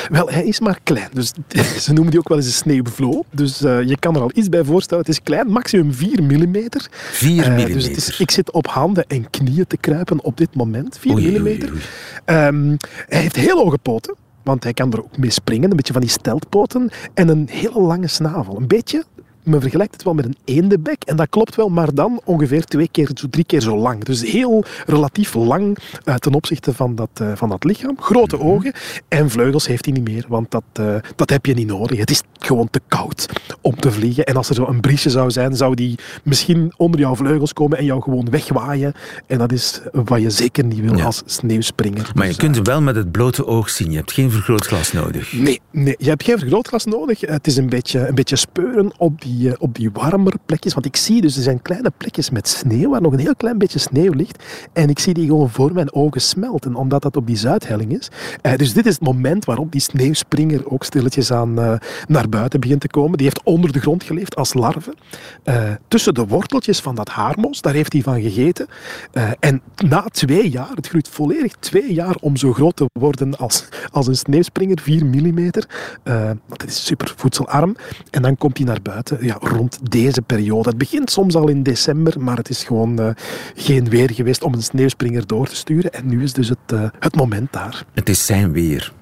Wel, 0.09 0.29
hij 0.29 0.45
is 0.45 0.59
maar 0.59 0.79
klein. 0.83 1.09
Dus 1.13 1.31
ze 1.83 1.93
noemen 1.93 2.11
die 2.11 2.19
ook 2.19 2.27
wel 2.27 2.37
eens 2.37 2.45
een 2.47 2.53
sneeuwvloo. 2.53 3.23
Dus 3.31 3.61
eh, 3.63 3.81
je 3.81 3.97
kan 3.99 4.15
er 4.15 4.21
al 4.21 4.31
iets 4.33 4.49
bij 4.49 4.63
voorstellen. 4.63 5.03
Het 5.03 5.13
is 5.13 5.21
klein, 5.23 5.47
maximum 5.47 5.93
4 5.93 6.23
millimeter. 6.23 6.87
4 6.91 7.29
Eh, 7.43 7.47
millimeter. 7.49 7.73
dus 7.73 7.83
het 7.87 7.97
is, 7.97 8.19
ik 8.19 8.31
zit 8.31 8.51
op 8.51 8.67
handen 8.67 9.05
en 9.07 9.29
knieën 9.29 9.67
te 9.67 9.77
kruipen 9.77 10.23
op 10.23 10.37
dit 10.37 10.55
moment. 10.55 10.97
4 10.99 11.11
Oei, 11.13 11.23
oei, 11.23 11.31
millimeter. 11.31 11.71
oei. 11.71 11.81
Ehm, 12.25 12.75
hij 13.07 13.21
heeft 13.21 13.35
heel 13.35 13.57
hoge 13.57 13.77
poten. 13.77 14.15
Want 14.43 14.63
hij 14.63 14.73
kan 14.73 14.91
er 14.93 15.03
ook 15.03 15.17
mee 15.17 15.29
springen. 15.29 15.69
Een 15.69 15.75
beetje 15.77 15.93
van 15.93 16.01
die 16.01 16.11
steltpoten. 16.11 16.89
En 17.13 17.27
een 17.27 17.47
hele 17.51 17.79
lange 17.81 18.07
snavel. 18.07 18.57
Een 18.57 18.67
beetje... 18.67 19.03
Men 19.43 19.61
vergelijkt 19.61 19.93
het 19.93 20.03
wel 20.03 20.13
met 20.13 20.25
een 20.25 20.37
eendebek. 20.45 21.03
En 21.03 21.15
dat 21.15 21.29
klopt 21.29 21.55
wel, 21.55 21.69
maar 21.69 21.93
dan 21.93 22.21
ongeveer 22.23 22.63
twee 22.65 22.87
keer, 22.91 23.09
zo 23.13 23.27
drie 23.29 23.45
keer 23.45 23.61
zo 23.61 23.77
lang. 23.77 24.03
Dus 24.03 24.21
heel 24.31 24.63
relatief 24.85 25.33
lang 25.33 25.77
eh, 26.03 26.15
ten 26.15 26.33
opzichte 26.33 26.73
van 26.73 26.95
dat, 26.95 27.09
eh, 27.13 27.31
van 27.35 27.49
dat 27.49 27.63
lichaam. 27.63 27.95
Grote 27.99 28.35
Mhm. 28.35 28.45
ogen. 28.45 28.73
En 29.07 29.29
vleugels 29.29 29.67
heeft 29.67 29.85
hij 29.85 29.93
niet 29.93 30.03
meer, 30.03 30.25
want 30.27 30.51
dat, 30.51 30.63
eh, 30.73 30.95
dat 31.15 31.29
heb 31.29 31.45
je 31.45 31.53
niet 31.53 31.67
nodig. 31.67 31.97
Het 31.99 32.09
is 32.09 32.21
gewoon 32.39 32.69
te 32.69 32.81
koud 32.87 33.25
om 33.61 33.75
te 33.75 33.91
vliegen. 33.91 34.25
En 34.25 34.35
als 34.35 34.49
er 34.49 34.55
zo 34.55 34.65
een 34.67 34.79
briesje 34.81 35.09
zou 35.09 35.31
zijn, 35.31 35.55
zou 35.55 35.75
die 35.75 35.97
misschien 36.23 36.73
onder 36.77 36.99
jouw 36.99 37.15
vleugels 37.15 37.53
komen 37.53 37.77
en 37.77 37.85
jou 37.85 38.01
gewoon 38.01 38.27
wegwaaien. 38.29 38.93
En 39.27 39.37
dat 39.37 39.51
is 39.51 39.81
wat 39.91 40.21
je 40.21 40.29
zeker 40.29 40.65
niet 40.65 40.79
wil 40.79 40.95
Ja. 40.97 41.05
als 41.05 41.21
sneeuwspringer. 41.25 42.11
Maar 42.15 42.23
je 42.23 42.29
Dus, 42.29 42.37
kunt 42.39 42.55
hem 42.55 42.63
wel 42.63 42.81
met 42.81 42.95
het 42.95 43.11
blote 43.11 43.45
oog 43.45 43.69
zien. 43.69 43.91
Je 43.91 43.97
hebt 43.97 44.11
geen 44.11 44.31
vergrootglas 44.31 44.91
nodig. 44.91 45.33
Nee, 45.33 45.61
nee, 45.71 45.95
je 45.97 46.09
hebt 46.09 46.23
geen 46.23 46.39
vergrootglas 46.39 46.85
nodig. 46.85 47.21
Het 47.21 47.47
is 47.47 47.57
een 47.57 47.69
beetje, 47.69 48.07
een 48.07 48.15
beetje 48.15 48.35
speuren 48.35 48.91
op 48.97 49.21
die, 49.21 49.32
eh, 49.41 49.53
op 49.59 49.75
die 49.75 49.89
warmere 49.91 50.37
plekjes. 50.45 50.73
Want 50.73 50.85
ik 50.85 50.95
zie 50.95 51.21
dus, 51.21 51.35
er 51.35 51.43
zijn 51.43 51.61
kleine 51.61 51.91
plekjes 51.97 52.29
met 52.29 52.47
sneeuw, 52.47 52.89
waar 52.89 53.01
nog 53.01 53.13
een 53.13 53.19
heel 53.19 53.35
klein 53.35 53.57
beetje 53.57 53.79
sneeuw 53.79 54.11
ligt. 54.11 54.43
En 54.73 54.89
ik 54.89 54.99
zie 54.99 55.13
die 55.13 55.27
gewoon 55.27 55.49
voor 55.49 55.73
mijn 55.73 55.93
ogen 55.93 56.21
smelten, 56.21 56.75
omdat 56.75 57.01
dat 57.01 57.15
op 57.15 57.27
die 57.27 57.37
zuidhelling 57.37 57.97
is. 57.97 58.09
Eh, 58.41 58.55
dus 58.55 58.73
dit 58.73 58.85
is 58.85 58.93
het 58.93 59.03
moment 59.03 59.45
waarop 59.45 59.71
die 59.71 59.81
sneeuwspringer 59.81 60.71
ook 60.71 60.83
stilletjes 60.83 61.31
aan 61.31 61.59
eh, 61.59 61.73
naar 62.07 62.29
buiten 62.29 62.59
begint 62.59 62.81
te 62.81 62.87
komen. 62.87 63.17
Die 63.17 63.25
heeft 63.25 63.43
onder 63.43 63.71
de 63.71 63.79
grond 63.79 64.03
geleefd 64.03 64.35
als 64.35 64.53
larve. 64.53 64.93
Tussen 65.87 66.13
de 66.13 66.27
worteltjes 66.27 66.79
van 66.79 66.95
dat 66.95 67.09
haarmos, 67.09 67.61
daar 67.61 67.73
heeft 67.73 67.93
hij 67.93 68.01
van 68.01 68.21
gegeten. 68.21 68.67
En 69.39 69.61
na 69.85 70.01
twee 70.01 70.49
jaar, 70.49 70.71
het 70.75 70.87
groeit 70.87 71.07
volledig 71.07 71.55
twee 71.59 71.93
jaar 71.93 72.15
om 72.21 72.35
zo 72.37 72.53
groot 72.53 72.75
te 72.75 72.85
worden 72.99 73.37
als, 73.37 73.65
als 73.91 74.07
een 74.07 74.15
sneeuwspringer, 74.15 74.79
4 74.81 75.05
millimeter. 75.05 75.67
Eh, 76.03 76.25
want 76.25 76.61
het 76.61 76.69
is 76.69 76.85
super 76.85 77.13
voedselarm. 77.15 77.75
En 78.09 78.21
dan 78.21 78.37
komt 78.37 78.57
hij 78.57 78.65
naar 78.65 78.81
buiten 78.81 79.22
ja, 79.23 79.37
rond 79.39 79.79
deze 79.91 80.21
periode. 80.21 80.69
Het 80.69 80.77
begint 80.77 81.11
soms 81.11 81.35
al 81.35 81.47
in 81.47 81.63
december, 81.63 82.21
maar 82.21 82.37
het 82.37 82.49
is 82.49 82.63
gewoon 82.63 82.99
eh, 82.99 83.09
geen 83.55 83.89
weer 83.89 84.11
geweest 84.13 84.43
om 84.43 84.53
een 84.53 84.63
sneeuwspringer 84.63 85.27
door 85.27 85.47
te 85.47 85.55
sturen. 85.55 85.93
En 85.93 86.07
nu 86.07 86.23
is 86.23 86.33
dus 86.33 86.49
het, 86.49 86.57
eh, 86.65 86.85
het 86.99 87.15
moment 87.15 87.53
daar. 87.53 87.85
Het 87.93 88.09
is 88.09 88.25
zijn 88.25 88.51
weer. 88.51 88.93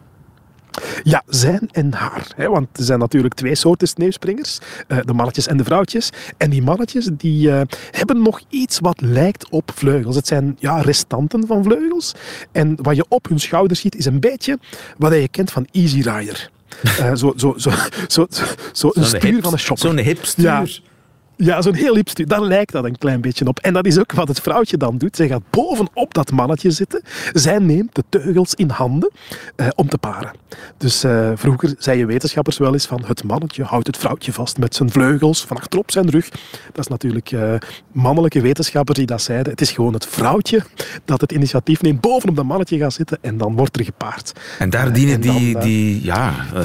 Ja, 1.03 1.23
zijn 1.27 1.69
en 1.71 1.93
haar. 1.93 2.31
Hè, 2.35 2.49
want 2.49 2.77
er 2.77 2.83
zijn 2.83 2.99
natuurlijk 2.99 3.33
twee 3.33 3.55
soorten 3.55 3.87
sneeuwspringers. 3.87 4.59
eh, 4.87 4.97
de 5.05 5.13
mannetjes 5.13 5.47
en 5.47 5.57
de 5.57 5.63
vrouwtjes. 5.63 6.09
En 6.37 6.49
die 6.49 6.61
mannetjes 6.61 7.09
die, 7.17 7.51
eh, 7.51 7.61
hebben 7.91 8.21
nog 8.21 8.41
iets 8.49 8.79
wat 8.79 9.01
lijkt 9.01 9.49
op 9.49 9.71
vleugels. 9.75 10.15
Het 10.15 10.27
zijn 10.27 10.55
ja, 10.59 10.81
restanten 10.81 11.47
van 11.47 11.63
vleugels. 11.63 12.13
En 12.51 12.77
wat 12.81 12.95
je 12.95 13.05
op 13.09 13.27
hun 13.27 13.39
schouders 13.39 13.79
ziet 13.79 13.95
is 13.95 14.05
een 14.05 14.19
beetje 14.19 14.59
wat 14.97 15.13
je 15.13 15.27
kent 15.27 15.51
van 15.51 15.67
Easy 15.71 16.01
Rider. 16.01 16.49
Eh, 16.83 17.13
zo, 17.15 17.33
zo, 17.35 17.53
zo, 17.57 17.71
zo, 18.07 18.27
zo, 18.73 18.89
een 18.93 19.05
stuur 19.05 19.41
van 19.41 19.53
een 19.53 19.59
shopper. 19.59 19.87
Zo'n 19.87 19.97
hipstuur. 19.97 20.81
Ja. 21.43 21.49
Ja, 21.51 21.61
zo'n 21.61 21.73
heel 21.73 21.93
lipstuur. 21.93 22.27
Daar 22.27 22.41
lijkt 22.41 22.71
dat 22.71 22.83
een 22.83 22.97
klein 22.97 23.21
beetje 23.21 23.45
op. 23.45 23.59
En 23.59 23.73
dat 23.73 23.85
is 23.85 23.99
ook 23.99 24.11
wat 24.11 24.27
het 24.27 24.39
vrouwtje 24.41 24.77
dan 24.77 24.97
doet. 24.97 25.15
Zij 25.15 25.27
gaat 25.27 25.41
bovenop 25.49 26.13
dat 26.13 26.31
mannetje 26.31 26.71
zitten. 26.71 27.01
Zij 27.33 27.57
neemt 27.59 27.95
de 27.95 28.03
teugels 28.09 28.53
in 28.55 28.69
handen 28.69 29.11
eh, 29.55 29.67
om 29.75 29.89
te 29.89 29.97
paren. 29.97 30.31
Dus 30.77 31.03
eh, 31.03 31.31
vroeger 31.35 31.75
zeiden 31.77 32.07
wetenschappers 32.07 32.57
wel 32.57 32.73
eens 32.73 32.85
van 32.85 33.03
het 33.05 33.23
mannetje 33.23 33.63
houdt 33.63 33.87
het 33.87 33.97
vrouwtje 33.97 34.33
vast 34.33 34.57
met 34.57 34.75
zijn 34.75 34.91
vleugels 34.91 35.45
van 35.45 35.57
achterop 35.57 35.91
zijn 35.91 36.09
rug. 36.09 36.29
Dat 36.71 36.79
is 36.79 36.87
natuurlijk 36.87 37.31
eh, 37.31 37.53
mannelijke 37.91 38.41
wetenschappers 38.41 38.97
die 38.97 39.07
dat 39.07 39.21
zeiden. 39.21 39.51
Het 39.51 39.61
is 39.61 39.71
gewoon 39.71 39.93
het 39.93 40.05
vrouwtje 40.05 40.63
dat 41.05 41.21
het 41.21 41.31
initiatief 41.31 41.81
neemt, 41.81 42.01
bovenop 42.01 42.35
dat 42.35 42.45
mannetje 42.45 42.77
gaat 42.77 42.93
zitten 42.93 43.17
en 43.21 43.37
dan 43.37 43.55
wordt 43.55 43.77
er 43.77 43.85
gepaard. 43.85 44.33
En 44.59 44.69
daar 44.69 44.87
Eh, 44.87 44.93
dienen 44.93 45.13
en 45.15 45.21
dan, 45.21 45.37
die, 45.37 45.55
eh, 45.57 45.63
die 45.63 46.03
ja, 46.03 46.33
eh, 46.53 46.61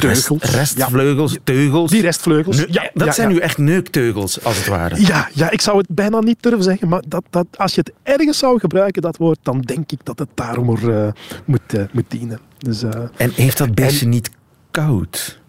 rest, 0.00 0.26
Teugels. 0.26 0.54
restvleugels, 0.54 1.36
teugels. 1.44 1.90
Die 1.90 2.02
restvleugels. 2.02 2.56
Ja, 2.56 2.90
dat 2.94 3.06
ja, 3.06 3.12
zijn 3.12 3.28
ja. 3.28 3.34
nu 3.34 3.40
echt 3.40 3.58
neukteugels, 3.58 4.06
als 4.16 4.56
het 4.56 4.66
ware. 4.66 5.00
Ja, 5.00 5.28
ja, 5.32 5.50
ik 5.50 5.60
zou 5.60 5.78
het 5.78 5.86
bijna 5.90 6.20
niet 6.20 6.42
durven 6.42 6.62
zeggen, 6.62 6.88
maar 6.88 7.02
dat, 7.08 7.24
dat, 7.30 7.46
als 7.56 7.74
je 7.74 7.80
het 7.80 7.92
ergens 8.02 8.38
zou 8.38 8.58
gebruiken, 8.58 9.02
dat 9.02 9.16
woord, 9.16 9.38
dan 9.42 9.60
denk 9.60 9.92
ik 9.92 10.00
dat 10.02 10.18
het 10.18 10.28
daarom 10.34 10.70
er, 10.70 11.06
eh, 11.06 11.12
moet, 11.44 11.74
eh, 11.74 11.82
moet 11.92 12.04
dienen. 12.08 12.40
Dus 12.58 12.82
eh, 12.82 13.00
En 13.16 13.30
heeft 13.34 13.58
dat 13.58 13.74
beestje 13.74 14.06
niet 14.06 14.30
koud? 14.70 15.40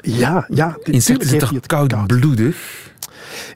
ja, 0.00 0.46
ja. 0.48 0.76
Insecten 0.82 1.28
zijn 1.28 1.40
toch 1.40 1.50
het 1.50 1.66
koud. 1.66 1.94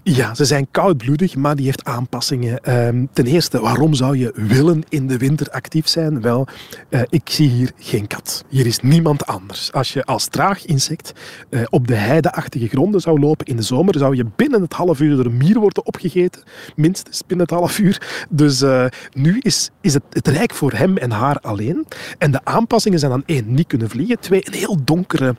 Ja, 0.03 0.35
ze 0.35 0.45
zijn 0.45 0.69
koudbloedig, 0.71 1.37
maar 1.37 1.57
die 1.57 1.65
heeft 1.65 1.85
aanpassingen. 1.85 2.61
Ehm, 2.61 3.07
ten 3.13 3.27
eerste, 3.27 3.61
waarom 3.61 3.95
zou 3.95 4.17
je 4.17 4.33
willen 4.35 4.83
in 4.89 5.07
de 5.07 5.17
winter 5.17 5.51
actief 5.51 5.89
zijn? 5.89 6.21
Wel, 6.21 6.47
eh, 6.89 7.01
ik 7.09 7.31
zie 7.31 7.49
hier 7.49 7.73
geen 7.79 8.07
kat. 8.07 8.45
Hier 8.49 8.67
is 8.67 8.81
niemand 8.81 9.27
anders. 9.27 9.73
Als 9.73 9.93
je 9.93 10.05
als 10.05 10.27
traag 10.27 10.67
insect 10.67 11.13
eh, 11.51 11.61
op 11.69 11.87
de 11.87 11.95
heideachtige 11.95 12.69
gronden 12.69 13.01
zou 13.01 13.21
lopen 13.21 13.47
in 13.47 13.57
de 13.57 13.63
zomer, 13.63 13.99
zou 13.99 14.17
je 14.17 14.27
binnen 14.37 14.61
het 14.61 14.73
half 14.73 15.01
uur 15.01 15.17
door 15.17 15.25
een 15.25 15.37
mier 15.37 15.59
worden 15.59 15.87
opgegeten. 15.87 16.43
Minstens 16.77 17.23
binnen 17.27 17.47
het 17.47 17.57
half 17.57 17.79
uur. 17.79 18.27
Dus 18.31 18.63
eh, 18.63 18.85
nu 19.13 19.39
is, 19.39 19.71
is 19.81 19.95
het, 19.95 20.03
het 20.11 20.29
rijk 20.29 20.55
voor 20.55 20.73
hem 20.73 20.97
en 20.97 21.11
haar 21.11 21.41
alleen. 21.41 21.87
En 22.19 22.31
de 22.31 22.41
aanpassingen 22.45 22.99
zijn 22.99 23.11
dan 23.11 23.23
één, 23.27 23.55
niet 23.55 23.67
kunnen 23.67 23.91
vliegen. 23.91 24.21
Twee, 24.21 24.47
een 24.47 24.59
heel 24.59 24.85
donkere 24.85 25.37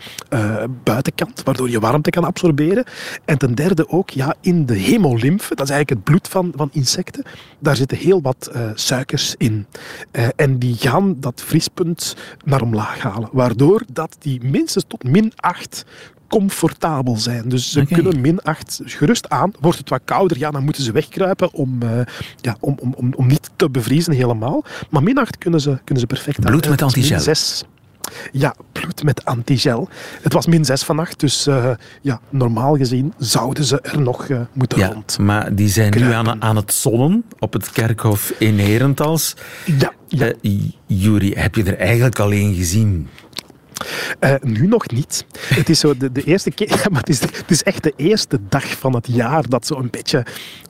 buitenkant, 0.84 1.44
waardoor 1.44 1.70
je 1.70 1.80
warmte 1.80 2.10
kan 2.10 2.24
absorberen. 2.24 2.84
En 3.26 3.38
ten 3.38 3.56
derde 3.56 3.90
ook, 3.90 4.10
ja, 4.20 4.36
in 4.42 4.66
de 4.66 4.78
hemolymfe, 4.78 5.56
dat 5.56 5.70
is 5.70 5.72
eigenlijk 5.72 5.90
het 5.90 6.04
bloed 6.04 6.28
van, 6.28 6.52
van 6.56 6.70
insecten, 6.72 7.24
daar 7.60 7.76
zitten 7.76 7.98
heel 7.98 8.22
wat 8.22 8.50
eh, 8.54 8.62
suikers 8.74 9.36
in. 9.38 9.66
Eh, 10.12 10.28
en 10.36 10.58
die 10.58 10.76
gaan 10.76 11.16
dat 11.20 11.42
vriespunt 11.46 12.16
naar 12.46 12.62
omlaag 12.62 13.02
halen, 13.02 13.30
waardoor 13.32 13.84
dat 13.92 14.16
die 14.20 14.44
minstens 14.44 14.86
tot 14.88 15.04
min 15.04 15.32
8 15.36 15.86
comfortabel 16.28 17.18
zijn. 17.18 17.50
Dus 17.50 17.72
ze 17.72 17.86
kunnen 17.86 18.22
min 18.22 18.42
8 18.42 18.82
gerust 18.84 19.30
aan. 19.30 19.52
Wordt 19.60 19.78
het 19.78 19.90
wat 19.90 20.02
kouder, 20.06 20.38
ja, 20.38 20.52
dan 20.52 20.64
moeten 20.64 20.84
ze 20.84 20.92
wegkruipen 20.92 21.54
om, 21.54 21.82
eh, 21.82 21.90
ja, 22.42 22.56
om, 22.60 22.78
om, 22.80 22.94
om, 22.94 23.14
om 23.16 23.28
niet 23.28 23.50
te 23.56 23.70
bevriezen 23.70 24.14
helemaal. 24.14 24.64
Maar 24.90 25.04
min 25.04 25.18
8 25.18 25.38
kunnen 25.38 25.62
ze, 25.62 25.80
kunnen 25.84 26.00
ze 26.00 26.08
perfect 26.08 26.38
aan. 26.38 26.52
Bloed 26.52 26.66
En 26.66 26.70
met 26.70 26.80
het 26.80 27.66
is 28.32 28.32
min 28.32 28.34
antigel. 28.34 28.34
6. 28.34 28.42
Ja, 28.42 28.56
bloed 28.72 29.04
met 29.04 29.26
antigel. 29.26 29.90
Het 30.22 30.34
was 30.34 30.46
min 30.46 30.66
6 30.66 30.84
vannacht, 30.84 31.20
dus 31.20 31.48
eh, 31.48 31.72
ja, 32.02 32.20
normaal 32.30 32.78
gezien 32.78 33.14
zouden 33.18 33.64
ze 33.64 33.82
er 33.82 34.02
nog 34.02 34.30
eh, 34.30 34.40
moeten 34.54 34.78
Ja, 34.78 34.88
rond. 34.88 35.18
maar 35.18 35.56
die 35.56 35.70
zijn 35.70 35.94
nu 35.98 36.12
aan, 36.12 36.42
aan 36.42 36.56
het 36.56 36.74
zonnen 36.74 37.24
op 37.40 37.54
het 37.54 37.72
kerkhof 37.72 38.34
in 38.38 38.60
Herentals. 38.60 39.36
Ja, 39.66 39.94
ja. 40.08 40.32
Eh, 40.42 40.62
Juri, 40.86 41.34
heb 41.36 41.56
je 41.56 41.64
er 41.64 41.78
eigenlijk 41.78 42.20
alleen 42.20 42.54
gezien? 42.56 43.08
Nu 44.42 44.68
nog 44.68 44.90
niet. 44.90 45.26
Het 45.40 45.70
is 45.70 45.80
zo 45.80 45.98
de, 45.98 46.12
de 46.12 46.24
eerste 46.24 46.52
keer, 46.52 46.86
maar 46.92 47.00
het 47.00 47.10
is, 47.10 47.22
het 47.22 47.44
is 47.52 47.64
echt 47.64 47.84
de 47.84 47.94
eerste 47.96 48.40
dag 48.50 48.66
van 48.66 48.96
het 48.96 49.08
jaar 49.08 49.50
dat 49.50 49.66
zo 49.66 49.76
een 49.76 49.90
beetje 49.90 50.26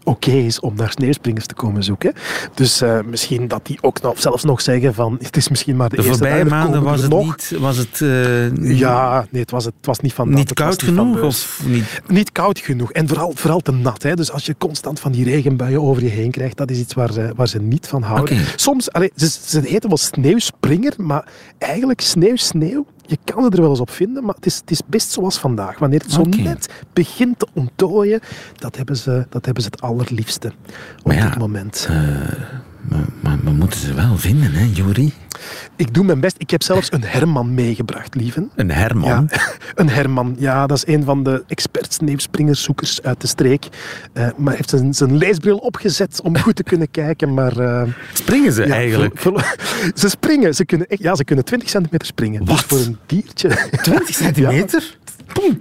oké 0.09 0.31
is 0.31 0.59
om 0.59 0.75
naar 0.75 0.91
sneeuwspringers 0.91 1.45
te 1.45 1.53
komen 1.53 1.83
zoeken. 1.83 2.13
Dus 2.53 2.81
uh, 2.81 2.99
misschien 3.05 3.47
dat 3.47 3.65
die 3.65 3.77
ook 3.81 4.01
nog, 4.01 4.19
zelfs 4.19 4.43
nog 4.43 4.61
zeggen 4.61 4.93
van 4.93 5.17
het 5.21 5.37
is 5.37 5.49
misschien 5.49 5.75
maar 5.75 5.89
de, 5.89 5.95
de 5.95 6.03
eerste 6.03 6.17
voorbije 6.17 6.45
maanden 6.45 6.83
was 6.83 7.01
het 7.01 7.11
nog. 7.11 7.25
niet, 7.25 7.55
was 7.59 7.77
het, 7.77 7.99
uh, 7.99 8.77
Ja, 8.79 9.27
nee, 9.31 9.41
het 9.41 9.51
was, 9.51 9.65
het 9.65 9.73
was 9.81 9.99
niet 9.99 10.13
van 10.13 10.27
dat. 10.27 10.37
niet 10.37 10.53
koud 10.53 10.81
niet 10.81 10.81
genoeg? 10.81 11.21
Of 11.21 11.61
niet? 11.65 12.01
Niet 12.07 12.31
koud 12.31 12.59
genoeg 12.59 12.91
en 12.91 13.07
vooral, 13.07 13.31
vooral 13.35 13.59
te 13.59 13.71
nat. 13.71 14.03
Hè. 14.03 14.15
Dus 14.15 14.31
als 14.31 14.45
je 14.45 14.55
constant 14.57 14.99
van 14.99 15.11
die 15.11 15.23
regenbuien 15.23 15.81
over 15.81 16.03
je 16.03 16.09
heen 16.09 16.31
krijgt, 16.31 16.57
dat 16.57 16.71
is 16.71 16.79
iets 16.79 16.93
waar 16.93 17.11
ze, 17.13 17.31
waar 17.35 17.47
ze 17.47 17.61
niet 17.61 17.87
van 17.87 18.01
houden. 18.01 18.37
Soms, 18.55 18.91
allee, 18.91 19.11
ze, 19.15 19.29
ze 19.45 19.59
heten 19.63 19.89
wel 19.89 19.97
sneeuwspringer, 19.97 20.93
maar 20.97 21.27
eigenlijk 21.57 22.01
sneeuw, 22.01 22.35
sneeuw, 22.35 22.85
je 23.09 23.17
kan 23.23 23.43
het 23.43 23.53
er 23.53 23.61
wel 23.61 23.69
eens 23.69 23.79
op 23.79 23.89
vinden, 23.89 24.25
maar 24.25 24.35
het 24.35 24.45
is, 24.45 24.55
het 24.55 24.71
is 24.71 24.81
best 24.85 25.11
zoals 25.11 25.37
vandaag. 25.37 25.79
Wanneer 25.79 26.01
het 26.01 26.11
zo 26.11 26.23
net 26.23 26.83
begint 26.93 27.39
te 27.39 27.47
ontdooien, 27.53 28.19
dat 28.55 28.75
hebben 28.75 28.97
ze, 28.97 29.25
dat 29.29 29.45
hebben 29.45 29.63
ze 29.63 29.69
het 29.71 29.81
allerliefste 29.81 30.51
op 31.03 31.11
ja, 31.11 31.29
dit 31.29 31.37
moment. 31.37 31.89
Maar, 32.89 33.05
maar 33.19 33.37
we 33.43 33.51
moeten 33.51 33.79
ze 33.79 33.93
wel 33.93 34.17
vinden, 34.17 34.51
hè, 34.51 34.69
Juri? 34.73 35.13
Ik 35.75 35.93
doe 35.93 36.03
mijn 36.03 36.19
best. 36.19 36.35
Ik 36.37 36.49
heb 36.49 36.63
zelfs 36.63 36.91
een 36.91 37.03
Herman 37.03 37.53
meegebracht, 37.53 38.15
lieven. 38.15 38.51
Een 38.55 38.71
Herman. 38.71 39.07
Ja, 39.07 39.25
een 39.75 39.89
Herman. 39.89 40.35
Ja, 40.39 40.67
dat 40.67 40.77
is 40.77 40.93
een 40.93 41.03
van 41.03 41.23
de 41.23 41.43
expert 41.47 41.93
sneeuwspringerzoekers 41.93 43.01
uit 43.01 43.21
de 43.21 43.27
streek. 43.27 43.67
Eh, 44.13 44.27
maar 44.37 44.55
heeft 44.55 44.69
zijn, 44.69 44.93
zijn 44.93 45.17
leesbril 45.17 45.57
opgezet 45.57 46.21
om 46.21 46.37
goed 46.37 46.55
te 46.55 46.63
kunnen 46.63 46.91
kijken. 47.01 47.33
Maar 47.33 47.57
eh, 47.59 47.87
Springen 48.13 48.51
ze 48.51 48.67
ja, 48.67 48.73
eigenlijk? 48.73 49.21
ze 49.95 50.09
springen. 50.09 50.55
Ze 50.55 50.65
kunnen, 50.65 50.87
ja, 50.89 51.15
ze 51.15 51.23
kunnen 51.23 51.45
20 51.45 51.69
centimeter 51.69 52.07
springen. 52.07 52.45
Dus 52.45 52.55
Wat? 52.55 52.63
voor 52.63 52.79
een 52.79 52.97
diertje. 53.05 53.49
20 53.81 54.15
centimeter? 54.15 54.97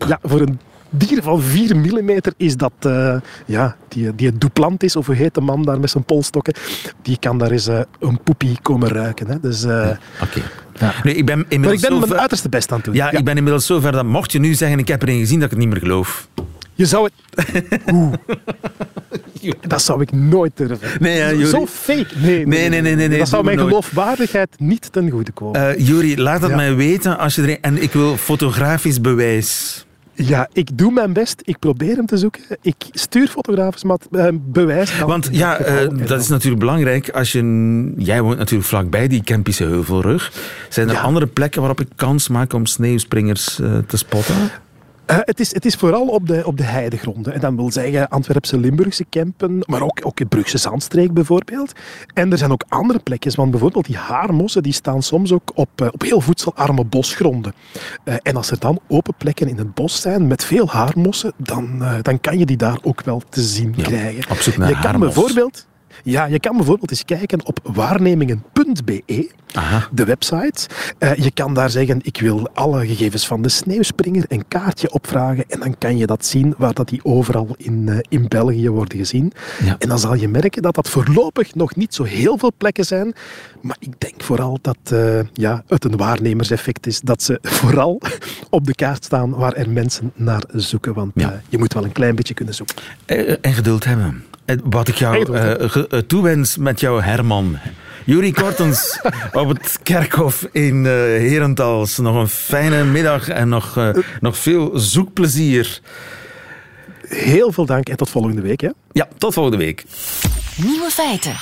Ja, 0.07 0.19
voor 0.23 0.41
een 0.41 0.61
dier 0.91 1.23
van 1.23 1.43
4 1.43 1.77
mm 1.77 2.11
is 2.37 2.57
dat... 2.57 2.73
eh, 2.79 3.17
ja, 3.47 3.77
die, 3.89 4.15
die 4.15 4.39
Duplantis, 4.39 4.89
is, 4.89 4.97
of 4.97 5.07
hoe 5.07 5.15
heet 5.15 5.35
de 5.35 5.41
man 5.41 5.63
daar 5.63 5.81
met 5.81 5.91
zijn 5.91 6.05
polstokken, 6.05 6.55
die 7.03 7.17
kan 7.21 7.39
daar 7.39 7.51
eens 7.51 7.67
eh, 7.67 7.81
een 8.01 8.23
poepie 8.23 8.59
komen 8.63 8.89
ruiken. 8.89 9.27
Hè. 9.27 9.41
Dus, 9.41 9.65
Oké. 9.65 10.43
Ja. 10.81 10.95
Nee, 11.03 11.15
ik 11.15 11.27
ben 11.27 11.39
maar 11.39 11.73
ik 11.73 11.81
ben 11.81 11.93
mijn 11.99 12.07
ver- 12.07 12.17
uiterste 12.19 12.49
best 12.49 12.71
aan 12.71 12.77
het 12.77 12.87
doen. 12.87 12.95
Ja, 12.95 13.11
ik 13.11 13.25
ben 13.25 13.37
inmiddels 13.37 13.67
zover 13.67 13.93
dat 13.93 14.05
mocht 14.05 14.33
je 14.33 14.39
nu 14.39 14.55
zeggen 14.55 14.79
ik 14.79 14.89
heb 14.89 15.03
er 15.03 15.09
een 15.09 15.19
gezien 15.19 15.41
dat 15.41 15.45
ik 15.45 15.51
het 15.51 15.59
niet 15.65 15.69
meer 15.69 15.79
geloof. 15.83 16.29
Je 16.75 16.87
zou 16.87 17.09
het... 17.35 17.45
Oeh. 17.93 18.13
Dat 19.61 19.83
zou 19.83 20.01
ik 20.03 20.13
nooit 20.13 20.53
durven. 20.55 20.89
Nee, 21.01 21.47
Zo- 21.47 21.67
fake. 21.67 22.07
Nee, 22.17 22.47
Nee, 22.47 22.69
nee, 22.69 22.81
nee, 22.81 22.95
nee, 22.95 23.19
Dat 23.19 23.29
zou 23.29 23.45
mijn 23.45 23.59
geloofwaardigheid 23.59 24.49
niet 24.59 24.93
ten 24.93 25.11
goede 25.11 25.33
komen. 25.33 25.83
Juri, 25.83 26.21
laat 26.21 26.41
dat 26.41 26.51
mij 26.55 26.75
weten 26.75 27.19
als 27.19 27.35
je. 27.35 27.59
En 27.61 27.83
ik 27.83 27.93
wil 27.93 28.17
fotografisch 28.17 29.01
bewijs. 29.01 29.87
Ja, 30.27 30.49
ik 30.53 30.79
doe 30.79 30.93
mijn 30.93 31.13
best. 31.13 31.43
Ik 31.45 31.59
probeer 31.59 31.97
hem 31.97 32.07
te 32.07 32.17
zoeken. 32.17 32.43
Ik 32.63 32.77
stuur 32.91 33.29
fotografisch 33.29 33.83
mat, 33.85 34.07
eh, 34.13 34.27
bewijs. 34.35 34.99
Want 34.99 35.29
ja, 35.33 35.57
eh, 35.59 35.89
dat 36.07 36.21
is 36.21 36.29
natuurlijk 36.29 36.61
belangrijk. 36.61 37.11
Als 37.11 37.33
je, 37.33 37.93
jij 37.97 38.23
woont 38.23 38.39
natuurlijk 38.39 38.69
vlakbij 38.69 39.09
die 39.09 39.23
Kempische 39.23 39.65
Heuvelrug. 39.65 40.33
Zijn 40.69 40.89
er 40.89 40.95
Ja. 40.95 41.01
andere 41.01 41.27
plekken 41.27 41.61
waarop 41.61 41.81
ik 41.81 41.89
kans 41.97 42.29
maak 42.29 42.53
om 42.53 42.67
sneeuwspringers 42.67 43.59
eh, 43.61 43.79
te 43.87 43.97
spotten? 43.97 44.35
Eh, 45.09 45.17
het, 45.21 45.41
is, 45.41 45.55
het 45.55 45.65
is 45.65 45.75
vooral 45.75 46.07
op 46.07 46.27
de, 46.27 46.43
op 46.47 46.57
de 46.57 46.63
heidegronden. 46.63 47.33
En 47.35 47.41
dat 47.41 47.55
wil 47.55 47.73
zeggen 47.73 48.09
Antwerpse 48.09 48.59
Limburgse 48.59 49.05
Kempen, 49.05 49.59
maar 49.67 49.83
ook, 49.83 50.01
ook 50.03 50.21
in 50.21 50.29
Brugse 50.29 50.59
Zandstreek 50.59 51.13
bijvoorbeeld. 51.13 51.73
En 52.15 52.33
er 52.33 52.39
zijn 52.39 52.51
ook 52.53 52.65
andere 52.69 52.99
plekjes, 52.99 53.35
want 53.35 53.51
bijvoorbeeld 53.51 53.87
die 53.87 53.97
haarmossen 53.97 54.63
die 54.63 54.73
staan 54.73 55.03
soms 55.03 55.33
ook 55.33 55.51
op, 55.55 55.69
eh, 55.81 55.89
op 55.91 56.03
heel 56.03 56.21
voedselarme 56.21 56.85
bosgronden. 56.85 57.53
Eh, 58.05 58.15
en 58.23 58.37
als 58.37 58.51
er 58.51 58.59
dan 58.59 58.81
open 58.89 59.15
plekken 59.19 59.49
in 59.49 59.59
het 59.59 59.75
bos 59.75 60.01
zijn 60.01 60.27
met 60.27 60.45
veel 60.45 60.69
haarmossen, 60.69 61.33
dan, 61.37 61.83
dan 62.03 62.21
kan 62.21 62.39
je 62.39 62.47
die 62.47 62.57
daar 62.57 62.79
ook 62.83 63.03
wel 63.03 63.23
te 63.29 63.43
zien 63.43 63.75
Ja, 63.77 63.83
krijgen. 63.83 64.31
op 64.31 64.37
zoek 64.37 64.57
naar 64.57 64.69
je 64.69 64.75
kan 64.75 64.83
haarmos. 64.85 65.15
bijvoorbeeld 65.15 65.67
ja, 66.05 66.25
je 66.25 66.41
kan 66.41 66.57
bijvoorbeeld 66.57 66.91
eens 66.91 67.05
kijken 67.05 67.47
op 67.47 67.59
waarnemingen.be, 67.63 69.31
Aha. 69.53 69.89
de 69.93 70.05
website. 70.05 70.69
Eh, 70.99 71.15
je 71.15 71.31
kan 71.31 71.55
daar 71.55 71.71
zeggen, 71.71 71.99
ik 72.03 72.21
wil 72.21 72.49
alle 72.55 72.87
gegevens 72.87 73.27
van 73.27 73.43
de 73.43 73.49
sneeuwspringer 73.49 74.25
een 74.29 74.49
kaartje 74.49 74.93
opvragen 74.93 75.45
en 75.49 75.61
dan 75.61 75.79
kan 75.79 75.97
je 75.97 76.07
dat 76.07 76.27
zien 76.27 76.55
waar 76.59 76.75
dat 76.75 76.89
die 76.89 77.05
overal 77.05 77.55
in, 77.57 77.89
eh, 77.89 77.99
in 78.09 78.29
België 78.29 78.71
worden 78.71 78.99
gezien. 78.99 79.33
Ja. 79.65 79.77
En 79.79 79.89
dan 79.89 79.99
zal 79.99 80.15
je 80.15 80.29
merken 80.29 80.63
dat 80.63 80.75
dat 80.75 80.89
voorlopig 80.89 81.55
nog 81.55 81.77
niet 81.77 81.95
zo 81.95 82.03
heel 82.03 82.39
veel 82.39 82.53
plekken 82.59 82.85
zijn, 82.85 83.13
maar 83.61 83.77
ik 83.81 84.01
denk 84.01 84.23
vooral 84.23 84.59
dat 84.63 84.79
eh, 84.85 85.21
ja, 85.33 85.63
het 85.67 85.85
een 85.85 85.97
waarnemerseffect 85.97 86.87
is, 86.87 87.01
dat 87.01 87.23
ze 87.23 87.39
vooral 87.61 88.01
op 88.51 88.65
de 88.67 88.75
kaart 88.75 89.05
staan 89.05 89.31
waar 89.31 89.53
er 89.53 89.71
mensen 89.71 90.13
naar 90.15 90.43
zoeken, 90.53 90.95
want 90.95 91.13
Ja. 91.15 91.41
je 91.49 91.59
moet 91.59 91.73
wel 91.73 91.85
een 91.85 91.93
klein 91.93 92.15
beetje 92.15 92.35
kunnen 92.35 92.55
zoeken. 92.55 92.77
En 93.41 93.53
geduld 93.55 93.85
hebben. 93.85 94.25
Eh, 94.49 94.57
Wat 94.65 94.89
ik 94.89 94.95
jou 94.95 95.35
eh, 95.35 95.77
eh, 95.77 95.99
toewens 96.07 96.57
met 96.57 96.81
jouw 96.81 97.01
Herman. 97.01 97.59
Juri 98.05 98.33
Kortens 98.33 99.01
op 99.33 99.49
het 99.49 99.79
kerkhof 99.83 100.47
in 100.53 100.87
eh 100.87 100.93
Herentals. 100.93 101.99
Nog 101.99 102.15
een 102.15 102.29
fijne 102.29 102.85
middag 102.85 103.29
en 103.29 103.49
nog, 103.49 103.93
nog 104.21 104.39
veel 104.39 104.79
zoekplezier. 104.79 105.81
Heel 107.09 107.53
veel 107.53 107.67
dank 107.67 107.89
en 107.89 107.97
tot 107.97 108.11
volgende 108.11 108.41
week. 108.41 108.61
Hè. 108.61 108.69
Ja, 108.93 109.09
tot 109.19 109.35
volgende 109.35 109.59
week. 109.59 109.85
Nieuwe 110.57 110.91
feiten. 110.91 111.35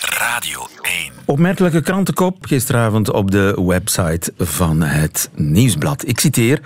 Radio 0.00 0.66
1. 0.82 1.12
Opmerkelijke 1.24 1.80
krantenkop 1.80 2.46
gisteravond 2.46 3.10
op 3.10 3.30
de 3.30 3.62
website 3.66 4.32
van 4.38 4.82
het 4.82 5.30
Nieuwsblad. 5.34 6.06
Ik 6.08 6.20
citeer: 6.20 6.60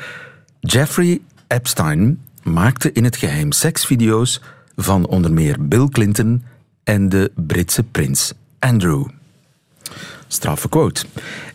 Jeffrey 0.61 1.21
Epstein 1.47 2.21
maakte 2.43 2.93
in 2.93 3.05
het 3.05 3.17
geheim 3.17 3.53
seksvideo's 3.53 4.41
van 4.77 5.07
onder 5.07 5.33
meer 5.33 5.69
Bill 5.69 5.89
Clinton 5.89 6.43
en 6.85 7.09
de 7.09 7.33
Britse 7.35 7.83
prins 7.83 8.33
Andrew. 8.59 9.05
Straffe 10.27 10.69
quote. 10.69 11.05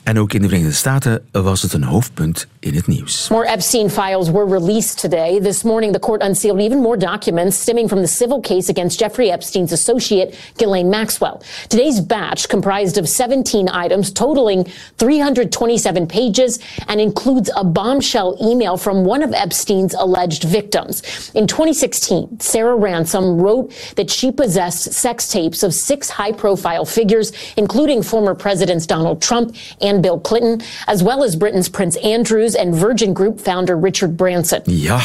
En 0.07 0.19
ook 0.19 0.33
in 0.33 0.41
de 0.41 0.47
Verenigde 0.47 0.75
Staten 0.75 1.27
was 1.31 1.61
het 1.61 1.73
een 1.73 1.83
hoofdpunt 1.83 2.47
in 2.59 2.73
het 2.73 2.87
nieuws. 2.87 3.27
More 3.29 3.47
Epstein 3.47 3.89
files 3.89 4.29
were 4.29 4.59
released 4.59 4.99
today. 4.99 5.41
This 5.41 5.63
morning, 5.63 5.93
the 5.93 5.99
court 5.99 6.23
unsealed 6.23 6.59
even 6.59 6.77
more 6.77 6.97
documents 6.97 7.61
stemming 7.61 7.89
from 7.89 8.01
the 8.01 8.07
civil 8.07 8.39
case 8.39 8.69
against 8.69 8.99
Jeffrey 8.99 9.31
Epstein's 9.31 9.71
associate, 9.71 10.35
Ghislaine 10.57 10.89
Maxwell. 10.89 11.41
Today's 11.67 11.99
batch 12.01 12.47
comprised 12.47 12.97
of 12.97 13.07
17 13.07 13.67
items 13.67 14.11
totaling 14.11 14.65
327 14.97 16.07
pages 16.07 16.59
and 16.87 17.01
includes 17.01 17.51
a 17.55 17.63
bombshell 17.63 18.37
email 18.41 18.77
from 18.77 19.05
one 19.05 19.23
of 19.23 19.33
Epstein's 19.33 19.93
alleged 19.93 20.43
victims. 20.43 21.31
In 21.33 21.47
2016, 21.47 22.39
Sarah 22.39 22.77
Ransom 22.77 23.41
wrote 23.41 23.73
that 23.95 24.09
she 24.09 24.31
possessed 24.31 24.93
sex 24.93 25.27
tapes 25.27 25.63
of 25.63 25.73
six 25.73 26.09
high 26.09 26.31
profile 26.31 26.85
figures, 26.85 27.33
including 27.57 28.01
former 28.03 28.35
presidents 28.35 28.85
Donald 28.85 29.21
Trump 29.21 29.53
and 29.81 29.96
Bill 29.99 30.19
Clinton, 30.21 30.61
as 30.85 31.01
well 31.01 31.23
as 31.23 31.37
Britain's 31.37 31.69
Prince 31.69 32.01
Andrews 32.01 32.57
and 32.57 32.75
Virgin 32.75 33.15
Group 33.15 33.39
founder 33.39 33.79
Richard 33.81 34.15
Branson. 34.15 34.59
Ja. 34.63 34.99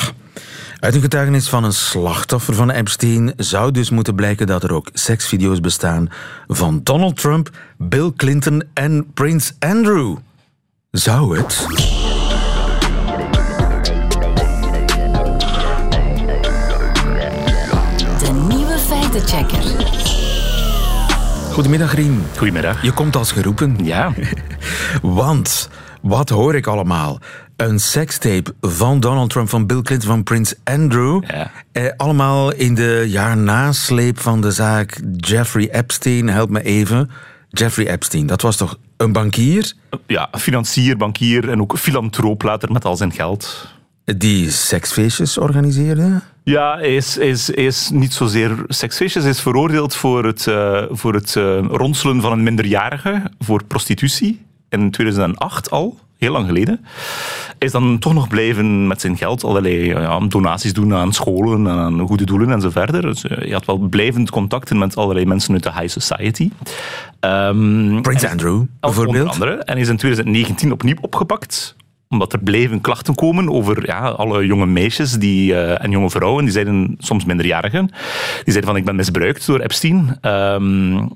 Uit 0.79 0.95
een 0.95 1.01
getuigenis 1.01 1.49
van 1.49 1.65
een 1.65 1.73
slachtoffer 1.73 2.55
van 2.55 2.71
Epstein 2.71 3.33
zou 3.37 3.71
dus 3.71 3.91
moeten 3.91 4.15
blijken 4.15 4.47
dat 4.47 4.63
er 4.63 4.73
ook 4.73 4.89
seksvideo's 4.93 5.61
bestaan 5.61 6.09
van 6.47 6.81
Donald 6.83 7.17
Trump, 7.17 7.51
Bill 7.77 8.13
Clinton 8.17 8.63
en 8.75 9.07
Prins 9.15 9.55
Andrew. 9.59 10.17
Zou 10.91 11.39
het? 11.39 11.67
De 18.19 18.47
nieuwe 18.49 18.79
feitenchecker. 18.79 19.63
Goedemiddag 21.53 21.95
Rien. 21.95 22.25
Goedemiddag. 22.37 22.83
Je 22.83 22.93
komt 22.93 23.17
als 23.17 23.33
geroepen. 23.33 23.77
Ja, 23.83 24.13
Want, 25.03 25.69
wat 26.03 26.29
hoor 26.29 26.55
ik 26.55 26.67
allemaal? 26.67 27.19
Een 27.57 27.79
sekstape 27.79 28.55
van 28.61 29.01
Donald 29.01 29.31
Trump, 29.31 29.49
van 29.49 29.67
Bill 29.67 29.83
Clinton, 29.83 30.09
van 30.09 30.23
Prins 30.23 30.55
Andrew. 30.65 31.23
Ja. 31.27 31.51
Eh, 31.73 31.85
allemaal 31.97 32.53
in 32.53 32.75
de 32.75 33.05
jaar 33.09 33.37
nasleep 33.37 34.21
van 34.21 34.41
de 34.41 34.51
zaak 34.51 35.01
Jeffrey 35.17 35.71
Epstein. 35.71 36.29
Help 36.29 36.51
me 36.51 36.63
even. 36.63 37.11
Jeffrey 37.49 37.89
Epstein, 37.89 38.27
dat 38.27 38.43
was 38.43 38.57
toch 38.57 38.79
een 38.97 39.13
bankier 39.13 39.75
ja, 40.07 40.29
financier, 40.33 40.97
bankier 40.97 41.49
en 41.49 41.61
ook 41.61 41.79
filantroop 41.79 42.43
later 42.43 42.73
met 42.73 42.85
al 42.85 42.97
zijn 42.97 43.13
geld. 43.13 43.69
die 44.05 44.51
seksfeestjes 44.51 45.39
organiseerde? 45.39 46.21
Ja, 46.45 46.77
hij 46.77 46.97
is, 46.97 47.15
hij 47.15 47.29
is, 47.29 47.47
hij 47.47 47.65
is 47.65 47.91
niet 47.91 48.13
zozeer 48.13 48.65
seksfeestjes. 48.67 49.23
Hij 49.23 49.33
is 49.33 49.41
veroordeeld 49.41 49.95
voor 49.95 50.25
het, 50.25 50.47
eh, 50.47 50.83
voor 50.91 51.15
het 51.15 51.37
eh, 51.37 51.59
ronselen 51.71 52.21
van 52.21 52.33
een 52.33 52.43
minderjarige 52.43 53.23
voor 53.39 53.65
prostitutie. 53.65 54.43
In 54.73 54.91
2008 54.91 55.71
al, 55.71 55.99
heel 56.19 56.33
lang 56.33 56.47
geleden. 56.47 56.85
Is 57.59 57.73
dan 57.73 57.99
toch 57.99 58.15
nog 58.15 58.29
blijven 58.29 58.87
met 58.87 59.01
zijn 59.01 59.17
geld 59.17 59.45
allerlei 59.45 59.85
ja, 59.87 60.21
donaties 60.21 60.73
doen 60.73 60.95
aan 60.95 61.13
scholen 61.13 61.67
en 61.67 61.73
aan 61.79 62.07
goede 62.07 62.25
doelen 62.25 62.51
en 62.51 62.61
zo 62.61 62.71
verder. 62.71 63.03
Dus 63.03 63.25
eh, 63.25 63.37
hij 63.39 63.51
had 63.51 63.65
wel 63.65 63.79
blijvend 63.79 64.31
contacten 64.31 64.79
met 64.79 64.97
allerlei 64.97 65.27
mensen 65.27 65.55
uit 65.55 65.63
de 65.63 65.73
high 65.73 65.99
society. 65.99 66.51
Ehm, 67.21 68.01
Prins 68.01 68.23
en- 68.23 68.31
Andrew, 68.31 68.53
Onder 68.55 68.69
bijvoorbeeld. 68.81 69.29
andere. 69.29 69.53
En 69.55 69.77
is 69.77 69.89
in 69.89 69.97
2019 69.97 70.73
opnieuw 70.73 70.97
opgepakt. 71.01 71.77
omdat 72.09 72.33
er 72.33 72.39
bleven 72.39 72.81
klachten 72.81 73.15
komen 73.15 73.49
over 73.51 73.87
ja, 73.87 73.99
alle 74.09 74.47
jonge 74.47 74.67
meisjes 74.67 75.13
die, 75.13 75.55
eh, 75.55 75.85
en 75.85 75.91
jonge 75.91 76.11
vrouwen, 76.11 76.45
die 76.45 76.53
zeiden 76.53 76.95
soms 76.99 77.25
minderjarigen, 77.25 77.87
die 78.35 78.43
zeiden 78.45 78.65
van 78.65 78.77
ik 78.77 78.85
ben 78.85 78.97
misbruikt 78.97 79.47
door 79.47 79.61
Epstein. 79.61 80.19
Ehm, 80.21 81.07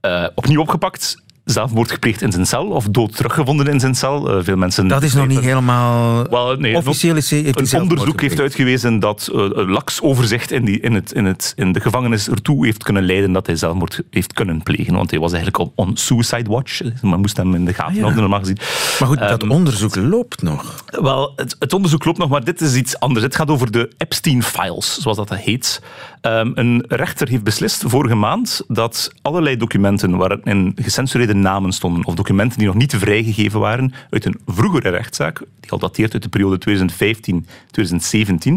eh, 0.00 0.24
opnieuw 0.34 0.60
opgepakt 0.60 1.21
zelfmoord 1.44 1.90
gepleegd 1.90 2.22
in 2.22 2.32
zijn 2.32 2.46
cel 2.46 2.66
of 2.66 2.86
dood 2.88 3.16
teruggevonden 3.16 3.66
in 3.66 3.80
zijn 3.80 3.94
cel. 3.94 4.36
Uh, 4.36 4.44
veel 4.44 4.56
mensen 4.56 4.88
dat 4.88 5.02
is 5.02 5.14
nog 5.14 5.26
niet 5.26 5.40
helemaal... 5.40 6.24
Well, 6.28 6.56
nee, 6.56 6.76
Officieel 6.76 7.16
is 7.16 7.30
hij, 7.30 7.46
Een 7.46 7.80
onderzoek 7.80 8.20
heeft 8.20 8.40
uitgewezen 8.40 8.98
dat 8.98 9.30
uh, 9.32 9.40
een 9.52 9.70
laks 9.70 10.00
overzicht 10.00 10.50
in, 10.50 10.64
die, 10.64 10.80
in, 10.80 10.94
het, 10.94 11.12
in, 11.12 11.24
het, 11.24 11.52
in 11.56 11.72
de 11.72 11.80
gevangenis 11.80 12.28
ertoe 12.28 12.64
heeft 12.64 12.82
kunnen 12.82 13.04
leiden 13.04 13.32
dat 13.32 13.46
hij 13.46 13.56
zelfmoord 13.56 14.02
heeft 14.10 14.32
kunnen 14.32 14.62
plegen. 14.62 14.94
Want 14.94 15.10
hij 15.10 15.20
was 15.20 15.32
eigenlijk 15.32 15.62
op 15.62 15.72
on 15.74 15.96
suicide 15.96 16.50
watch. 16.50 16.80
Men 17.02 17.20
moest 17.20 17.36
hem 17.36 17.54
in 17.54 17.64
de 17.64 17.74
gaten 17.74 18.00
houden, 18.00 18.10
ah, 18.10 18.14
ja. 18.14 18.20
normaal 18.20 18.40
gezien. 18.40 18.58
Maar 18.98 19.08
goed, 19.08 19.18
dat 19.18 19.42
um, 19.42 19.50
onderzoek 19.50 19.96
loopt 19.96 20.42
nog. 20.42 20.84
Wel, 20.86 21.32
het, 21.36 21.56
het, 21.58 21.72
onderzoek 21.72 22.04
loopt 22.04 22.18
nog, 22.18 22.28
maar 22.28 22.44
dit 22.44 22.60
is 22.60 22.74
iets 22.74 22.98
anders. 22.98 23.24
Het 23.24 23.36
gaat 23.36 23.50
over 23.50 23.70
de 23.70 23.90
Epstein-files, 23.98 24.98
zoals 24.98 25.16
dat 25.16 25.34
heet. 25.34 25.82
Um, 26.22 26.52
een 26.54 26.84
rechter 26.88 27.28
heeft 27.28 27.42
beslist 27.42 27.84
vorige 27.86 28.14
maand 28.14 28.62
dat 28.68 29.12
allerlei 29.22 29.56
documenten 29.56 30.16
waarin 30.16 30.72
gecensureerde 30.76 31.31
namen 31.34 31.72
stonden, 31.72 32.06
of 32.06 32.14
documenten 32.14 32.58
die 32.58 32.66
nog 32.66 32.76
niet 32.76 32.94
vrijgegeven 32.96 33.60
waren 33.60 33.92
uit 34.10 34.24
een 34.24 34.40
vroegere 34.46 34.88
rechtszaak, 34.88 35.38
die 35.60 35.70
al 35.70 35.78
dateert 35.78 36.12
uit 36.12 36.22
de 36.22 36.28
periode 36.28 36.58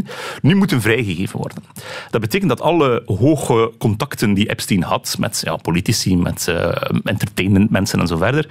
2015-2017, 0.04 0.08
nu 0.42 0.56
moeten 0.56 0.82
vrijgegeven 0.82 1.40
worden. 1.40 1.64
Dat 2.10 2.22
betekent 2.22 2.50
dat 2.50 2.62
alle 2.62 3.04
hoge 3.06 3.72
contacten 3.78 4.34
die 4.34 4.50
Epstein 4.50 4.84
had 4.84 5.16
met 5.20 5.42
ja, 5.44 5.56
politici, 5.56 6.18
met 6.18 6.46
uh, 6.50 6.72
entertainmentmensen 7.04 8.00
en 8.00 8.08
zo 8.08 8.18
verder, 8.18 8.50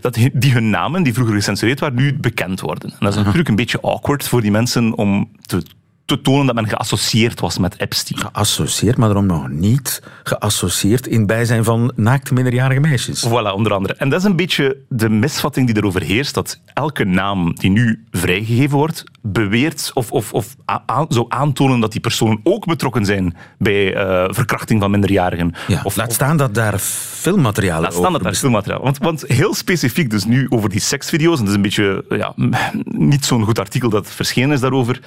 dat 0.00 0.18
die 0.32 0.52
hun 0.52 0.70
namen, 0.70 1.02
die 1.02 1.14
vroeger 1.14 1.34
gecensureerd 1.34 1.80
waren, 1.80 1.96
nu 1.96 2.14
bekend 2.14 2.60
worden. 2.60 2.90
En 2.90 2.96
dat 2.98 3.10
is 3.10 3.16
natuurlijk 3.16 3.48
een 3.48 3.56
beetje 3.56 3.80
awkward 3.80 4.28
voor 4.28 4.40
die 4.40 4.50
mensen 4.50 4.96
om 4.96 5.30
te 5.40 5.62
te 6.06 6.20
tonen 6.20 6.46
dat 6.46 6.54
men 6.54 6.68
geassocieerd 6.68 7.40
was 7.40 7.58
met 7.58 7.80
Epstein. 7.80 8.20
Geassocieerd, 8.20 8.96
maar 8.96 9.08
daarom 9.08 9.26
nog 9.26 9.48
niet 9.48 10.02
geassocieerd 10.22 11.06
in 11.06 11.26
bijzijn 11.26 11.64
van 11.64 11.92
naakte 11.94 12.34
minderjarige 12.34 12.80
meisjes. 12.80 13.26
Voilà, 13.28 13.52
onder 13.54 13.72
andere. 13.72 13.94
En 13.94 14.08
dat 14.08 14.18
is 14.18 14.24
een 14.24 14.36
beetje 14.36 14.76
de 14.88 15.08
misvatting 15.08 15.66
die 15.66 15.76
erover 15.76 16.02
heerst, 16.02 16.34
dat 16.34 16.60
elke 16.74 17.04
naam 17.04 17.54
die 17.54 17.70
nu 17.70 18.04
vrijgegeven 18.10 18.76
wordt, 18.76 19.04
beweert 19.22 19.90
of, 19.94 20.12
of, 20.12 20.32
of 20.32 20.56
zou 21.08 21.26
aantonen 21.28 21.80
dat 21.80 21.92
die 21.92 22.00
personen 22.00 22.40
ook 22.42 22.66
betrokken 22.66 23.04
zijn 23.04 23.36
bij 23.58 23.94
uh, 23.94 24.24
verkrachting 24.28 24.80
van 24.80 24.90
minderjarigen. 24.90 25.54
Ja, 25.66 25.80
of, 25.82 25.96
laat 25.96 26.12
staan 26.12 26.36
dat 26.36 26.54
daar 26.54 26.78
filmmateriaal 26.78 27.80
Laat 27.80 27.94
staan 27.94 28.12
dat 28.12 28.22
daar 28.22 28.34
filmmateriaal. 28.34 28.82
Want, 28.82 28.98
want 28.98 29.24
heel 29.26 29.54
specifiek 29.54 30.10
dus 30.10 30.24
nu 30.24 30.46
over 30.48 30.68
die 30.68 30.80
seksvideo's, 30.80 31.38
en 31.38 31.44
dat 31.44 31.48
is 31.48 31.54
een 31.54 31.62
beetje 31.62 32.04
ja, 32.08 32.32
niet 32.84 33.24
zo'n 33.24 33.44
goed 33.44 33.58
artikel 33.58 33.90
dat 33.90 34.10
verschenen 34.10 34.52
is 34.52 34.60
daarover, 34.60 35.00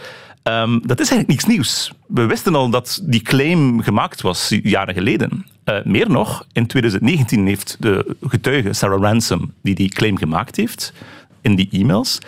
Um, 0.43 0.81
dat 0.87 0.99
is 0.99 1.09
eigenlijk 1.09 1.27
niks 1.27 1.45
nieuws. 1.45 1.91
We 2.07 2.25
wisten 2.25 2.55
al 2.55 2.69
dat 2.69 3.01
die 3.03 3.21
claim 3.21 3.81
gemaakt 3.81 4.21
was 4.21 4.55
jaren 4.63 4.93
geleden. 4.93 5.45
Uh, 5.65 5.83
meer 5.83 6.09
nog, 6.09 6.45
in 6.51 6.67
2019 6.67 7.47
heeft 7.47 7.77
de 7.79 8.15
getuige 8.21 8.73
Sarah 8.73 9.01
Ransom, 9.01 9.53
die 9.61 9.75
die 9.75 9.89
claim 9.89 10.17
gemaakt 10.17 10.55
heeft, 10.55 10.93
in 11.41 11.55
die 11.55 11.69
e-mails, 11.71 12.19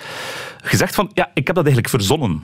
gezegd 0.61 0.95
van, 0.95 1.11
ja, 1.13 1.31
ik 1.33 1.47
heb 1.47 1.55
dat 1.55 1.65
eigenlijk 1.65 1.89
verzonnen. 1.89 2.43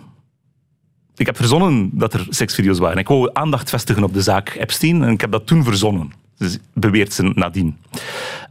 Ik 1.16 1.26
heb 1.26 1.36
verzonnen 1.36 1.90
dat 1.94 2.14
er 2.14 2.26
seksvideo's 2.30 2.80
waren. 2.80 2.98
Ik 2.98 3.08
wou 3.08 3.30
aandacht 3.34 3.70
vestigen 3.70 4.04
op 4.04 4.14
de 4.14 4.22
zaak 4.22 4.56
Epstein 4.60 5.04
en 5.04 5.10
ik 5.10 5.22
heb 5.22 5.32
dat 5.32 5.48
toen 5.48 5.64
verzonnen. 5.64 6.12
Dus 6.38 6.58
beweert 6.74 7.14
ze 7.14 7.24
nadien. 7.36 7.78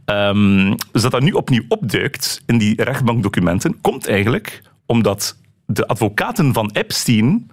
Um, 0.05 0.75
dus 0.91 1.01
dat 1.01 1.11
dat 1.11 1.21
nu 1.21 1.31
opnieuw 1.31 1.63
opduikt 1.67 2.41
in 2.45 2.57
die 2.57 2.83
rechtbankdocumenten, 2.83 3.81
komt 3.81 4.07
eigenlijk 4.07 4.61
omdat 4.85 5.37
de 5.67 5.87
advocaten 5.87 6.53
van 6.53 6.69
Epstein 6.73 7.51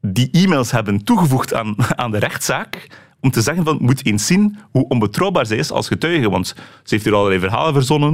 die 0.00 0.28
e-mails 0.30 0.70
hebben 0.70 1.04
toegevoegd 1.04 1.54
aan, 1.54 1.74
aan 1.96 2.10
de 2.10 2.18
rechtszaak 2.18 2.88
om 3.20 3.30
te 3.30 3.42
zeggen 3.42 3.64
van, 3.64 3.78
moet 3.80 4.06
eens 4.06 4.26
zien 4.26 4.58
hoe 4.70 4.88
onbetrouwbaar 4.88 5.46
zij 5.46 5.56
is 5.56 5.70
als 5.70 5.88
getuige. 5.88 6.30
Want 6.30 6.46
ze 6.46 6.54
heeft 6.84 7.04
hier 7.04 7.14
allerlei 7.14 7.40
verhalen 7.40 7.72
verzonnen. 7.72 8.12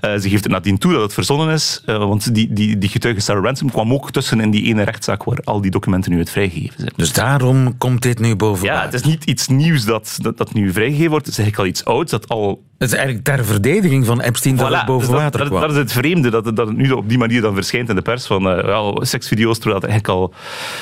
Uh, 0.00 0.14
ze 0.16 0.28
geeft 0.28 0.44
het 0.44 0.52
nadien 0.52 0.78
toe 0.78 0.92
dat 0.92 1.02
het 1.02 1.12
verzonnen 1.12 1.54
is. 1.54 1.82
Uh, 1.86 1.98
want 1.98 2.34
die, 2.34 2.52
die, 2.52 2.78
die 2.78 2.88
getuige 2.88 3.20
Sarah 3.20 3.44
Ransom 3.44 3.70
kwam 3.70 3.92
ook 3.92 4.10
tussen 4.10 4.40
in 4.40 4.50
die 4.50 4.64
ene 4.64 4.82
rechtszaak 4.82 5.24
waar 5.24 5.38
al 5.44 5.60
die 5.60 5.70
documenten 5.70 6.12
nu 6.12 6.18
uit 6.18 6.30
vrijgegeven 6.30 6.80
zijn. 6.80 6.92
Dus 6.96 7.12
daarom 7.12 7.78
komt 7.78 8.02
dit 8.02 8.18
nu 8.18 8.36
boven. 8.36 8.66
Ja, 8.66 8.82
het 8.82 8.94
is 8.94 9.02
niet 9.02 9.24
iets 9.24 9.48
nieuws 9.48 9.84
dat, 9.84 10.18
dat, 10.20 10.36
dat 10.36 10.52
nu 10.52 10.72
vrijgegeven 10.72 11.10
wordt. 11.10 11.26
Het 11.26 11.38
is 11.38 11.40
eigenlijk 11.40 11.68
al 11.68 11.74
iets 11.74 11.84
ouds 11.84 12.10
dat 12.10 12.28
al 12.28 12.62
het 12.80 12.88
is 12.92 12.94
eigenlijk 12.94 13.24
ter 13.24 13.44
verdediging 13.44 14.06
van 14.06 14.20
Epstein 14.20 14.56
dat 14.56 14.72
het 14.72 14.84
boven 14.84 15.08
dus 15.08 15.16
water 15.16 15.38
dat, 15.38 15.48
kwam. 15.48 15.60
Dat, 15.60 15.70
is 15.70 15.76
het 15.76 15.92
vreemde, 15.92 16.30
dat 16.30 16.44
het, 16.44 16.56
dat 16.56 16.66
het 16.66 16.76
nu 16.76 16.90
op 16.90 17.08
die 17.08 17.18
manier 17.18 17.40
dan 17.40 17.54
verschijnt 17.54 17.88
in 17.88 17.94
de 17.94 18.02
pers. 18.02 18.26
Van 18.26 18.66
uh, 18.66 18.92
seksvideo's, 18.94 19.58
terwijl 19.58 19.80
het 19.80 19.90
eigenlijk 19.90 20.20
al 20.20 20.34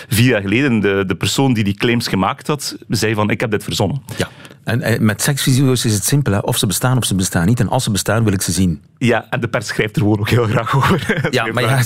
vier 0.09 0.29
jaar 0.29 0.41
geleden 0.41 0.81
de, 0.81 1.05
de 1.07 1.15
persoon 1.15 1.53
die 1.53 1.65
die 1.65 1.75
claims 1.75 2.09
gemaakt 2.09 2.47
had, 2.47 2.77
zei 2.89 3.15
van 3.15 3.31
ik 3.31 3.41
heb 3.41 3.51
dit 3.51 3.65
verzonnen. 3.65 4.03
Ja. 4.17 4.29
En, 4.68 4.83
en 4.83 5.04
met 5.04 5.22
seksvideo's 5.22 5.85
is 5.85 5.94
het 5.94 6.04
simpel. 6.04 6.33
Hè? 6.33 6.38
Of 6.38 6.57
ze 6.57 6.66
bestaan 6.66 6.96
of 6.96 7.04
ze 7.04 7.14
bestaan 7.14 7.46
niet. 7.46 7.61
En 7.61 7.68
als 7.68 7.85
ze 7.85 7.90
bestaan, 7.90 8.24
wil 8.24 8.33
ik 8.33 8.42
ze 8.42 8.52
zien. 8.52 8.83
Ja, 8.98 9.26
en 9.31 9.40
de 9.40 9.48
pers 9.48 9.66
schrijft 9.66 9.96
er 9.96 10.02
gewoon 10.02 10.18
ook 10.18 10.28
heel 10.28 10.44
graag 10.44 10.76
over. 10.76 11.07
Ja, 11.31 11.46
maar 11.52 11.62
ja, 11.62 11.83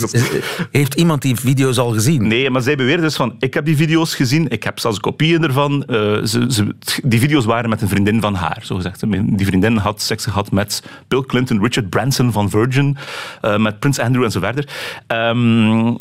heeft 0.70 0.94
iemand 0.94 1.22
die 1.22 1.36
video's 1.36 1.78
al 1.78 1.90
gezien? 1.90 2.26
Nee, 2.26 2.50
maar 2.50 2.62
zij 2.62 2.76
beweert 2.76 3.00
dus 3.00 3.16
van, 3.16 3.34
ik 3.38 3.54
heb 3.54 3.64
die 3.64 3.76
video's 3.76 4.14
gezien, 4.14 4.48
ik 4.48 4.62
heb 4.62 4.78
zelfs 4.78 5.00
kopieën 5.00 5.42
ervan. 5.42 5.72
Uh, 5.72 6.24
ze, 6.24 6.46
ze, 6.48 6.74
die 7.04 7.20
video's 7.20 7.44
waren 7.44 7.70
met 7.70 7.82
een 7.82 7.88
vriendin 7.88 8.20
van 8.20 8.34
haar, 8.34 8.58
zo 8.62 8.76
gezegd. 8.76 9.00
Die 9.10 9.46
vriendin 9.46 9.76
had 9.76 10.02
seks 10.02 10.24
gehad 10.24 10.50
met 10.50 10.82
Bill 11.08 11.22
Clinton, 11.22 11.62
Richard 11.62 11.90
Branson 11.90 12.32
van 12.32 12.50
Virgin, 12.50 12.96
uh, 13.42 13.56
met 13.56 13.78
Prins 13.78 13.98
Andrew 13.98 14.24
en 14.24 14.30
zo 14.30 14.40
verder. 14.40 14.68
Um, 15.06 15.96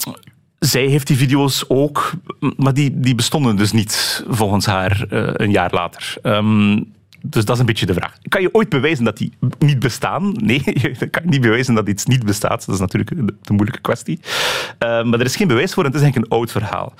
zij 0.66 0.86
heeft 0.86 1.08
die 1.08 1.18
video's 1.18 1.66
ook, 1.68 2.12
maar 2.58 2.74
die, 2.74 3.00
die 3.00 3.16
bestonden 3.16 3.56
dus 3.56 3.72
niet 3.72 4.24
volgens 4.28 4.66
haar 4.66 5.06
uh, 5.10 5.30
een 5.34 5.52
jaar 5.52 5.74
later. 5.74 6.16
Um, 6.24 6.94
dus 7.24 7.46
dat 7.46 7.56
is 7.56 7.60
een 7.60 7.66
beetje 7.66 7.86
de 7.86 7.94
vraag. 7.94 8.18
Kan 8.28 8.42
je 8.42 8.54
ooit 8.54 8.70
bewijzen 8.70 9.06
dat 9.06 9.18
die 9.18 9.34
niet 9.60 9.80
bestaan? 9.80 10.32
Nee, 10.42 10.62
je 10.64 11.10
kan 11.10 11.24
niet 11.26 11.42
bewijzen 11.42 11.74
dat 11.74 11.88
iets 11.88 12.06
niet 12.06 12.26
bestaat. 12.26 12.66
Dat 12.66 12.76
is 12.76 12.82
natuurlijk 12.82 13.10
de, 13.42 13.54
moeilijke 13.54 13.82
kwestie. 13.82 14.20
Uh, 14.24 15.04
maar 15.04 15.20
er 15.20 15.26
is 15.26 15.36
geen 15.36 15.48
bewijs 15.48 15.74
voor 15.74 15.84
en 15.84 15.90
het 15.92 16.00
is 16.00 16.06
eigenlijk 16.06 16.32
een 16.32 16.40
oud 16.40 16.52
verhaal. 16.52 16.94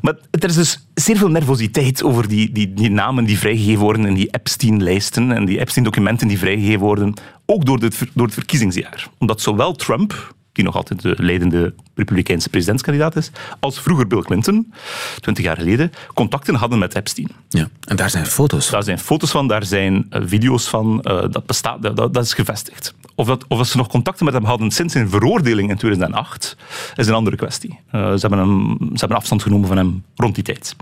Maar 0.00 0.14
er 0.30 0.48
is 0.48 0.54
dus 0.54 0.86
zeer 0.94 1.16
veel 1.16 1.28
nervositeit 1.28 2.02
over 2.02 2.28
die, 2.28 2.52
die, 2.52 2.74
die 2.74 2.90
namen 2.90 3.24
die 3.24 3.38
vrijgegeven 3.38 3.80
worden 3.80 4.06
in 4.06 4.14
die 4.14 4.28
Epstein-lijsten 4.30 5.32
en 5.32 5.44
die 5.44 5.60
Epstein-documenten 5.60 6.28
die 6.28 6.38
vrijgegeven 6.38 6.80
worden, 6.80 7.14
ook 7.46 7.64
door, 7.64 7.80
dit, 7.80 8.06
door 8.12 8.26
het 8.26 8.34
verkiezingsjaar. 8.34 9.08
Omdat 9.18 9.40
zowel 9.40 9.72
Trump 9.72 10.34
die 10.54 10.64
nog 10.64 10.76
altijd 10.76 11.02
de 11.02 11.14
leidende 11.18 11.74
republikeinse 11.94 12.48
presidentskandidaat 12.48 13.16
is, 13.16 13.30
als 13.60 13.80
vroeger 13.80 14.06
Bill 14.06 14.20
Clinton, 14.20 14.72
twintig 15.20 15.44
jaar 15.44 15.56
geleden, 15.56 15.92
contacten 16.14 16.54
hadden 16.54 16.78
met 16.78 16.94
Epstein. 16.94 17.28
Ja, 17.48 17.68
en 17.84 17.96
daar 17.96 18.10
zijn 18.10 18.26
foto's 18.26 18.70
Daar 18.70 18.82
zijn 18.82 18.98
foto's 18.98 19.30
van, 19.30 19.48
daar 19.48 19.64
zijn 19.64 20.06
uh, 20.10 20.22
video's 20.24 20.68
van, 20.68 21.00
uh, 21.02 21.24
dat, 21.30 21.46
bestaat, 21.46 21.82
dat, 21.82 21.96
dat, 21.96 22.24
is 22.24 22.34
gevestigd. 22.34 22.94
Of, 23.14 23.26
dat, 23.26 23.44
of 23.48 23.66
ze 23.66 23.76
nog 23.76 23.88
contacten 23.88 24.24
met 24.24 24.34
hem 24.34 24.44
hadden 24.44 24.70
sinds 24.70 24.92
zijn 24.92 25.08
veroordeling 25.08 25.70
in 25.70 25.76
2008, 25.76 26.56
is 26.94 27.06
een 27.06 27.14
andere 27.14 27.36
kwestie. 27.36 27.78
Uh, 27.92 28.12
ze, 28.12 28.26
hebben 28.26 28.38
hem, 28.38 28.76
ze 28.78 28.98
hebben 28.98 29.16
afstand 29.16 29.42
genomen 29.42 29.68
van 29.68 29.76
hem 29.76 30.04
rond 30.16 30.34
die 30.34 30.44
tijd. 30.44 30.76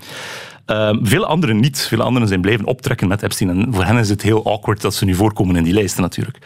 Uh, 0.67 0.97
veel 1.03 1.27
anderen 1.27 1.61
niet. 1.61 1.81
Veel 1.81 2.01
anderen 2.01 2.29
zijn 2.29 2.41
blijven 2.41 2.67
optrekken 2.67 3.09
met 3.09 3.23
Epstein. 3.23 3.51
En 3.51 3.67
voor 3.71 3.85
hen 3.85 3.97
is 3.97 4.09
het 4.09 4.23
heel 4.23 4.45
awkward 4.45 4.81
dat 4.81 4.95
ze 4.95 5.05
nu 5.05 5.15
voorkomen 5.15 5.57
in 5.57 5.63
die 5.63 5.73
lijsten 5.73 6.03
natuurlijk. 6.03 6.39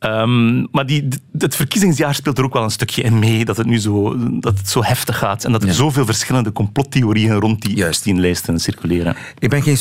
Um, 0.00 0.66
maar 0.70 0.86
die, 0.86 1.08
het 1.38 1.56
verkiezingsjaar 1.56 2.14
speelt 2.14 2.38
er 2.38 2.44
ook 2.44 2.52
wel 2.52 2.62
een 2.62 2.70
stukje 2.70 3.02
in 3.02 3.18
mee. 3.18 3.44
Dat 3.44 3.56
het 3.56 3.66
nu 3.66 3.78
zo, 3.78 4.16
dat 4.40 4.58
het 4.58 4.68
zo 4.68 4.82
heftig 4.82 5.18
gaat. 5.18 5.44
En 5.44 5.52
dat 5.52 5.62
er 5.62 5.68
ja. 5.68 5.74
zoveel 5.74 6.04
verschillende 6.04 6.52
complottheorieën 6.52 7.34
rond 7.34 7.62
die 7.62 7.86
Epstein-lijsten 7.86 8.60
circuleren. 8.60 9.16
Ik 9.38 9.50
ben 9.50 9.62
geen, 9.62 9.76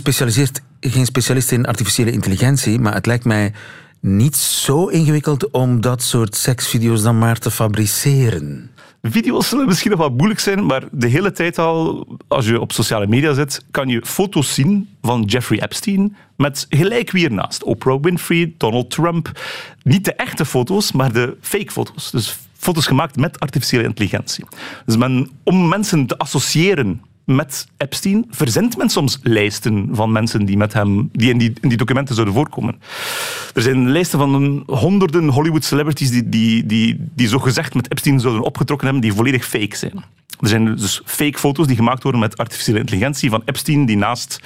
geen 0.79 1.05
specialist 1.05 1.51
in 1.51 1.65
artificiële 1.65 2.11
intelligentie. 2.11 2.79
Maar 2.79 2.93
het 2.93 3.05
lijkt 3.05 3.25
mij 3.25 3.53
niet 3.99 4.35
zo 4.35 4.87
ingewikkeld 4.87 5.51
om 5.51 5.81
dat 5.81 6.01
soort 6.01 6.35
seksvideo's 6.35 7.01
dan 7.01 7.17
maar 7.17 7.39
te 7.39 7.51
fabriceren. 7.51 8.71
Video's 9.09 9.49
zullen 9.49 9.65
misschien 9.65 9.91
nog 9.91 9.99
wat 9.99 10.17
moeilijk 10.17 10.39
zijn, 10.39 10.65
maar 10.65 10.83
de 10.91 11.07
hele 11.07 11.31
tijd 11.31 11.57
al, 11.57 12.07
als 12.27 12.45
je 12.45 12.59
op 12.59 12.71
sociale 12.71 13.07
media 13.07 13.33
zit, 13.33 13.65
kan 13.71 13.87
je 13.87 14.01
foto's 14.05 14.53
zien 14.53 14.89
van 15.01 15.21
Jeffrey 15.21 15.61
Epstein 15.61 16.15
met 16.35 16.65
gelijk 16.69 17.11
wie 17.11 17.25
ernaast. 17.25 17.63
Oprah 17.63 18.01
Winfrey, 18.01 18.53
Donald 18.57 18.89
Trump. 18.89 19.31
Niet 19.83 20.05
de 20.05 20.13
echte 20.13 20.45
foto's, 20.45 20.91
maar 20.91 21.13
de 21.13 21.37
fake 21.41 21.71
foto's. 21.71 22.11
Dus 22.11 22.37
foto's 22.57 22.87
gemaakt 22.87 23.15
met 23.15 23.39
artificiële 23.39 23.83
intelligentie. 23.83 24.45
Dus 24.85 24.97
men, 24.97 25.29
om 25.43 25.67
mensen 25.67 26.05
te 26.05 26.17
associëren 26.17 27.01
met 27.25 27.67
Epstein 27.77 28.25
verzendt 28.29 28.77
men 28.77 28.89
soms 28.89 29.19
lijsten 29.21 29.89
van 29.91 30.11
mensen 30.11 30.45
die, 30.45 30.57
met 30.57 30.73
hem, 30.73 31.09
die, 31.11 31.29
in, 31.29 31.37
die 31.37 31.53
in 31.61 31.69
die 31.69 31.77
documenten 31.77 32.15
zouden 32.15 32.35
voorkomen. 32.35 32.81
Er 33.53 33.61
zijn 33.61 33.89
lijsten 33.89 34.19
van 34.19 34.63
honderden 34.65 35.27
Hollywood 35.27 35.63
celebrities 35.63 36.11
die, 36.11 36.29
die, 36.29 36.65
die, 36.65 36.97
die 37.15 37.27
zo 37.27 37.39
gezegd 37.39 37.73
met 37.73 37.91
Epstein 37.91 38.19
zouden 38.19 38.43
opgetrokken 38.43 38.87
hebben, 38.87 39.05
die 39.05 39.13
volledig 39.13 39.45
fake 39.45 39.75
zijn. 39.75 40.03
Er 40.39 40.47
zijn 40.47 40.75
dus 40.75 41.01
fake 41.05 41.37
foto's 41.37 41.67
die 41.67 41.75
gemaakt 41.75 42.03
worden 42.03 42.21
met 42.21 42.37
artificiële 42.37 42.79
intelligentie 42.79 43.29
van 43.29 43.41
Epstein, 43.45 43.85
die 43.85 43.97
naast 43.97 44.39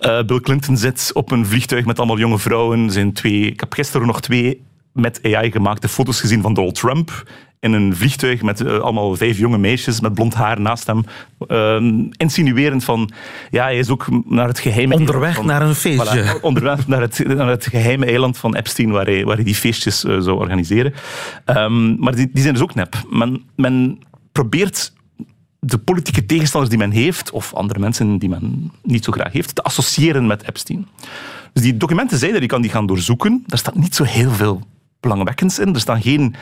uh, 0.00 0.22
Bill 0.22 0.40
Clinton 0.40 0.76
zit 0.76 1.10
op 1.14 1.30
een 1.30 1.46
vliegtuig 1.46 1.84
met 1.84 1.98
allemaal 1.98 2.18
jonge 2.18 2.38
vrouwen. 2.38 2.90
Zijn 2.90 3.12
twee, 3.12 3.40
ik 3.40 3.60
heb 3.60 3.72
gisteren 3.72 4.06
nog 4.06 4.20
twee 4.20 4.62
met 4.92 5.20
AI 5.22 5.50
gemaakte 5.50 5.88
foto's 5.88 6.20
gezien 6.20 6.42
van 6.42 6.54
Donald 6.54 6.74
Trump 6.74 7.24
in 7.64 7.72
een 7.72 7.96
vliegtuig 7.96 8.42
met 8.42 8.60
eh, 8.60 8.78
allemaal 8.78 9.16
vijf 9.16 9.38
jonge 9.38 9.58
meisjes 9.58 10.00
met 10.00 10.14
blond 10.14 10.34
haar 10.34 10.60
naast 10.60 10.86
hem. 10.86 11.04
Uh, 11.48 12.08
insinuerend 12.16 12.84
van, 12.84 13.10
ja, 13.50 13.62
hij 13.62 13.78
is 13.78 13.88
ook 13.88 14.06
naar 14.26 14.48
het 14.48 14.58
geheime... 14.58 14.94
Onderweg 14.94 15.42
naar 15.42 15.62
een 15.62 15.74
feestje. 15.74 16.38
onderweg 16.42 16.86
naar 16.86 17.00
het, 17.00 17.26
naar 17.26 17.48
het 17.48 17.66
geheime 17.66 18.06
eiland 18.06 18.38
van 18.38 18.54
Epstein, 18.54 18.90
waar 18.90 19.06
hij, 19.06 19.24
waar 19.24 19.34
hij 19.34 19.44
die 19.44 19.54
feestjes 19.54 20.04
uh, 20.04 20.20
zou 20.20 20.38
organiseren. 20.38 20.94
Um, 21.46 21.96
maar 21.98 22.14
die, 22.14 22.30
die 22.32 22.42
zijn 22.42 22.54
dus 22.54 22.62
ook 22.62 22.74
nep. 22.74 23.02
Men, 23.10 23.42
men 23.56 23.98
probeert 24.32 24.92
de 25.58 25.78
politieke 25.78 26.26
tegenstanders 26.26 26.70
die 26.70 26.80
men 26.86 26.90
heeft, 26.90 27.30
of 27.30 27.54
andere 27.54 27.80
mensen 27.80 28.18
die 28.18 28.28
men 28.28 28.72
niet 28.82 29.04
zo 29.04 29.12
graag 29.12 29.32
heeft, 29.32 29.54
te 29.54 29.62
associëren 29.62 30.26
met 30.26 30.48
Epstein. 30.48 30.88
Dus 31.52 31.62
die 31.62 31.76
documenten 31.76 32.18
zeiden, 32.18 32.40
die 32.40 32.48
kan 32.48 32.62
die 32.62 32.70
gaan 32.70 32.86
doorzoeken. 32.86 33.44
Daar 33.46 33.58
staat 33.58 33.74
niet 33.74 33.94
zo 33.94 34.04
heel 34.04 34.30
veel 34.30 34.62
belangwekkends 35.00 35.58
in. 35.58 35.74
Er 35.74 35.80
staan 35.80 36.02
geen, 36.02 36.34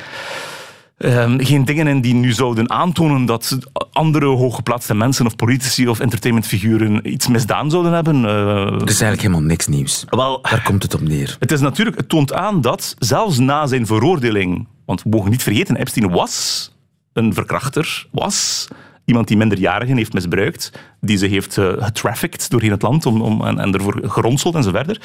um, 0.98 1.44
geen 1.44 1.64
dingen 1.64 1.86
in 1.86 2.00
die 2.00 2.14
nu 2.14 2.32
zouden 2.32 2.70
aantonen 2.70 3.26
dat 3.26 3.58
andere 3.92 4.26
hooggeplaatste 4.26 4.94
mensen 4.94 5.26
of 5.26 5.36
politici 5.36 5.88
of 5.88 6.00
entertainmentfiguren 6.00 7.12
iets 7.12 7.28
misdaan 7.28 7.70
zouden 7.70 7.92
hebben. 7.92 8.16
Uh, 8.22 8.64
het 8.64 8.90
is 8.90 9.00
eigenlijk 9.00 9.20
helemaal 9.20 9.40
niks 9.42 9.66
nieuws. 9.66 10.04
Wel, 10.08 10.42
Daar 10.42 10.62
komt 10.62 10.82
het 10.82 10.94
op 10.94 11.00
neer. 11.00 11.36
Het 11.38 11.52
is 11.52 11.60
natuurlijk, 11.60 11.96
het 11.96 12.08
toont 12.08 12.32
aan 12.32 12.60
dat 12.60 12.94
zelfs 12.98 13.38
na 13.38 13.66
zijn 13.66 13.86
veroordeling, 13.86 14.68
want 14.86 15.02
we 15.02 15.08
mogen 15.08 15.30
niet 15.30 15.42
vergeten, 15.42 15.76
Epstein 15.76 16.10
was 16.10 16.70
een 17.12 17.34
verkrachter, 17.34 18.06
was 18.10 18.68
iemand 19.04 19.28
die 19.28 19.36
minderjarigen 19.36 19.96
heeft 19.96 20.12
misbruikt, 20.12 20.72
die 21.00 21.16
ze 21.16 21.26
heeft 21.26 21.56
uh, 21.56 21.72
getrafficked 21.78 22.50
doorheen 22.50 22.70
het 22.70 22.82
land 22.82 23.06
om, 23.06 23.22
om, 23.22 23.46
en, 23.46 23.74
ervoor 23.74 24.00
geronseld 24.02 24.54
en 24.54 24.62
zo 24.62 24.70
verder. 24.70 25.00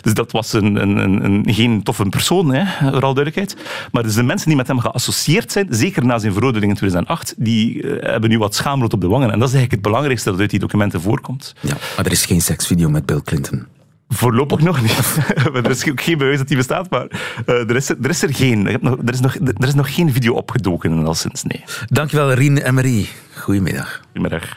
Dus 0.00 0.14
dat 0.14 0.32
was 0.32 0.52
een, 0.52 0.76
een, 0.76 1.24
een, 1.24 1.44
geen 1.54 1.82
toffe 1.82 2.04
persoon, 2.04 2.54
hè, 2.54 2.64
vooral 2.90 3.14
duidelijkheid. 3.14 3.56
Maar 3.92 4.02
dus 4.02 4.14
de 4.14 4.22
mensen 4.22 4.48
die 4.48 4.56
met 4.56 4.66
hem 4.66 4.78
geassocieerd 4.78 5.52
zijn, 5.52 5.66
zeker 5.70 6.04
na 6.04 6.18
zijn 6.18 6.32
veroordeling 6.32 6.70
in 6.70 6.76
2008, 6.76 7.34
die 7.36 7.82
uh, 7.82 8.02
hebben 8.02 8.30
nu 8.30 8.38
wat 8.38 8.54
schaamrood 8.54 8.92
op 8.92 9.00
de 9.00 9.08
wangen. 9.08 9.30
En 9.30 9.38
dat 9.38 9.48
is 9.48 9.54
eigenlijk 9.54 9.72
het 9.72 9.82
belangrijkste 9.82 10.30
dat 10.30 10.40
uit 10.40 10.50
die 10.50 10.60
documenten 10.60 11.00
voorkomt. 11.00 11.54
Ja, 11.60 11.76
maar 11.96 12.06
er 12.06 12.12
is 12.12 12.26
geen 12.26 12.40
seksvideo 12.40 12.88
met 12.88 13.06
Bill 13.06 13.20
Clinton. 13.24 13.66
Voorlopig 14.14 14.60
nog 14.60 14.82
niet. 14.82 15.18
er 15.64 15.70
is 15.70 15.88
ook 15.88 16.00
geen 16.00 16.18
bewijs 16.18 16.38
dat 16.38 16.48
die 16.48 16.56
bestaat, 16.56 16.90
maar 16.90 17.06
uh, 17.46 17.70
er, 17.70 17.76
is, 17.76 17.88
er 17.88 18.08
is 18.08 18.22
er 18.22 18.34
geen. 18.34 18.66
Er 18.66 19.12
is, 19.12 19.20
nog, 19.20 19.34
er 19.34 19.66
is 19.66 19.74
nog 19.74 19.94
geen 19.94 20.12
video 20.12 20.34
opgedoken, 20.34 21.06
al 21.06 21.14
sinds 21.14 21.42
nee. 21.42 21.64
Dankjewel, 21.86 22.32
Rien 22.32 22.62
en 22.62 22.74
Marie. 22.74 23.08
Goedemiddag. 23.34 24.00
Goedemiddag. 24.04 24.56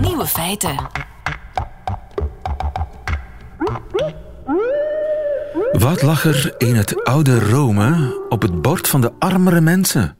Nieuwe 0.00 0.26
feiten. 0.26 0.76
Wat 5.72 6.02
lag 6.02 6.24
er 6.24 6.54
in 6.58 6.74
het 6.74 7.04
oude 7.04 7.38
Rome 7.38 8.22
op 8.28 8.42
het 8.42 8.62
bord 8.62 8.88
van 8.88 9.00
de 9.00 9.12
armere 9.18 9.60
mensen? 9.60 10.16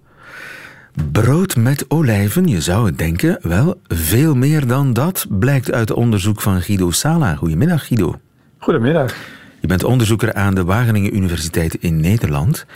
Brood 1.12 1.56
met 1.56 1.84
olijven, 1.88 2.46
je 2.46 2.60
zou 2.60 2.86
het 2.86 2.98
denken. 2.98 3.38
Wel, 3.42 3.80
veel 3.86 4.34
meer 4.34 4.66
dan 4.66 4.92
dat 4.92 5.26
blijkt 5.28 5.72
uit 5.72 5.92
onderzoek 5.92 6.40
van 6.40 6.60
Guido 6.62 6.90
Sala. 6.90 7.34
Goedemiddag, 7.34 7.86
Guido. 7.86 8.20
Goedemiddag. 8.58 9.14
Je 9.60 9.66
bent 9.66 9.84
onderzoeker 9.84 10.34
aan 10.34 10.54
de 10.54 10.64
Wageningen 10.64 11.16
Universiteit 11.16 11.74
in 11.74 12.00
Nederland. 12.00 12.66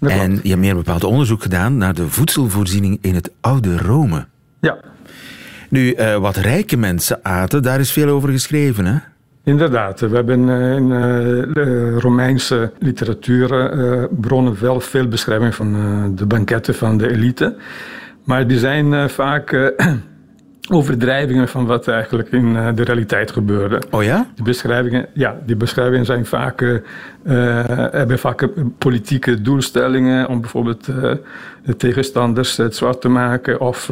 en 0.00 0.40
je 0.42 0.48
hebt 0.48 0.60
meer 0.60 0.74
bepaald 0.74 1.04
onderzoek 1.04 1.42
gedaan 1.42 1.76
naar 1.76 1.94
de 1.94 2.08
voedselvoorziening 2.08 2.98
in 3.00 3.14
het 3.14 3.30
oude 3.40 3.78
Rome. 3.78 4.26
Ja. 4.60 4.76
Nu, 5.70 5.94
uh, 5.94 6.16
wat 6.16 6.36
rijke 6.36 6.76
mensen 6.76 7.18
aten, 7.22 7.62
daar 7.62 7.80
is 7.80 7.92
veel 7.92 8.08
over 8.08 8.28
geschreven, 8.28 8.84
hè? 8.84 8.98
Inderdaad, 9.44 10.00
we 10.00 10.14
hebben 10.14 10.48
eh, 10.48 10.74
in 10.74 10.92
eh, 10.92 10.98
de 11.54 11.98
Romeinse 11.98 12.72
literatuurbronnen 12.78 14.60
wel 14.60 14.80
veel 14.80 15.08
beschrijving 15.08 15.54
van 15.54 15.72
de 16.16 16.26
banketten 16.26 16.74
van 16.74 16.98
de 16.98 17.10
elite. 17.10 17.56
Maar 18.24 18.46
die 18.46 18.58
zijn 18.58 19.10
vaak 19.10 19.72
overdrijvingen 20.68 21.48
van 21.48 21.66
wat 21.66 21.88
eigenlijk 21.88 22.32
in 22.32 22.74
de 22.74 22.84
realiteit 22.84 23.30
gebeurde. 23.30 23.82
Oh 23.90 24.02
ja? 24.02 24.26
Die 24.34 24.44
beschrijvingen, 24.44 25.06
ja, 25.12 25.36
die 25.46 25.56
beschrijvingen 25.56 26.04
zijn 26.04 26.26
vaak, 26.26 26.60
uh, 26.60 26.80
hebben 27.90 28.18
vaak 28.18 28.48
politieke 28.78 29.40
doelstellingen 29.40 30.28
om 30.28 30.40
bijvoorbeeld 30.40 30.88
uh, 30.88 30.96
de 31.64 31.76
tegenstanders 31.76 32.56
het 32.56 32.76
zwart 32.76 33.00
te 33.00 33.08
maken. 33.08 33.60
Of 33.60 33.90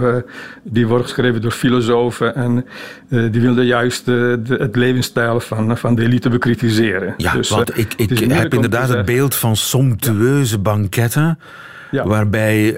die 0.62 0.87
worden 0.87 1.06
geschreven 1.06 1.40
door 1.40 1.50
filosofen 1.50 2.35
en 2.35 2.64
die 3.08 3.40
wilden 3.40 3.66
juist 3.66 4.04
de, 4.04 4.40
het 4.58 4.76
levensstijl 4.76 5.40
van, 5.40 5.78
van 5.78 5.94
de 5.94 6.02
elite 6.02 6.28
bekritiseren. 6.28 7.14
Ja, 7.16 7.32
dus, 7.32 7.48
want 7.48 7.78
ik, 7.78 7.94
ik 7.96 8.18
heb 8.32 8.54
inderdaad 8.54 8.88
het 8.88 9.04
beeld 9.04 9.35
van 9.35 9.56
somptueuze 9.56 10.58
banketten. 10.58 11.38
Ja. 11.90 12.06
Waarbij 12.06 12.76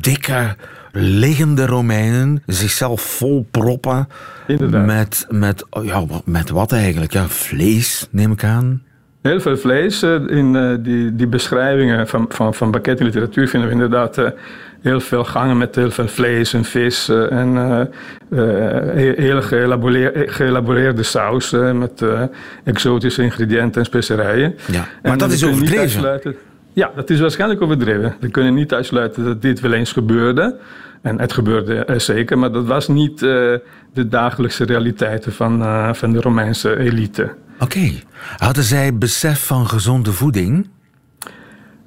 dikke 0.00 0.54
liggende 0.98 1.66
Romeinen 1.66 2.42
zichzelf 2.46 3.00
vol 3.00 3.46
proppen 3.50 4.08
met, 4.70 5.26
met, 5.28 5.64
ja, 5.82 6.04
met 6.24 6.50
wat 6.50 6.72
eigenlijk? 6.72 7.12
Ja, 7.12 7.28
vlees, 7.28 8.08
neem 8.10 8.32
ik 8.32 8.44
aan. 8.44 8.82
Heel 9.26 9.40
veel 9.40 9.56
vlees. 9.56 10.02
Eh, 10.02 10.14
in 10.26 10.56
eh, 10.56 10.74
die, 10.80 11.14
die 11.14 11.26
beschrijvingen 11.26 12.08
van, 12.08 12.26
van, 12.28 12.54
van 12.54 12.80
literatuur 12.84 13.48
vinden 13.48 13.68
we 13.68 13.74
inderdaad 13.74 14.18
eh, 14.18 14.26
heel 14.82 15.00
veel 15.00 15.24
gangen 15.24 15.58
met 15.58 15.74
heel 15.74 15.90
veel 15.90 16.08
vlees 16.08 16.54
en 16.54 16.64
vis 16.64 17.08
en 17.08 17.56
heel 19.16 19.42
geëlaboreerde 20.26 21.02
saus 21.02 21.50
met 21.50 22.04
exotische 22.64 23.22
ingrediënten 23.22 23.80
en 23.80 23.86
specerijen. 23.86 24.54
Ja, 24.66 24.88
maar 25.02 25.18
dat 25.18 25.32
is 25.32 25.44
overdreven. 25.44 26.22
Ja, 26.72 26.90
dat 26.94 27.10
is 27.10 27.20
waarschijnlijk 27.20 27.62
overdreven. 27.62 28.14
We 28.20 28.28
kunnen 28.28 28.54
niet 28.54 28.74
uitsluiten 28.74 29.24
dat 29.24 29.42
dit 29.42 29.60
wel 29.60 29.72
eens 29.72 29.92
gebeurde. 29.92 30.56
En 31.06 31.20
het 31.20 31.32
gebeurde 31.32 31.94
zeker, 31.96 32.38
maar 32.38 32.52
dat 32.52 32.64
was 32.64 32.88
niet 32.88 33.22
uh, 33.22 33.54
de 33.92 34.08
dagelijkse 34.08 34.64
realiteiten 34.64 35.32
van, 35.32 35.62
uh, 35.62 35.92
van 35.92 36.12
de 36.12 36.20
Romeinse 36.20 36.78
elite. 36.78 37.22
Oké. 37.22 37.64
Okay. 37.64 38.02
Hadden 38.36 38.64
zij 38.64 38.94
besef 38.94 39.46
van 39.46 39.66
gezonde 39.66 40.12
voeding? 40.12 40.68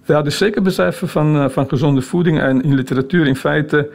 Ze 0.03 0.13
hadden 0.13 0.33
zeker 0.33 0.61
besef 0.61 1.01
van, 1.05 1.51
van 1.51 1.69
gezonde 1.69 2.01
voeding. 2.01 2.39
En 2.39 2.61
in 2.61 2.73
literatuur 2.73 3.27
in 3.27 3.35
feite 3.35 3.91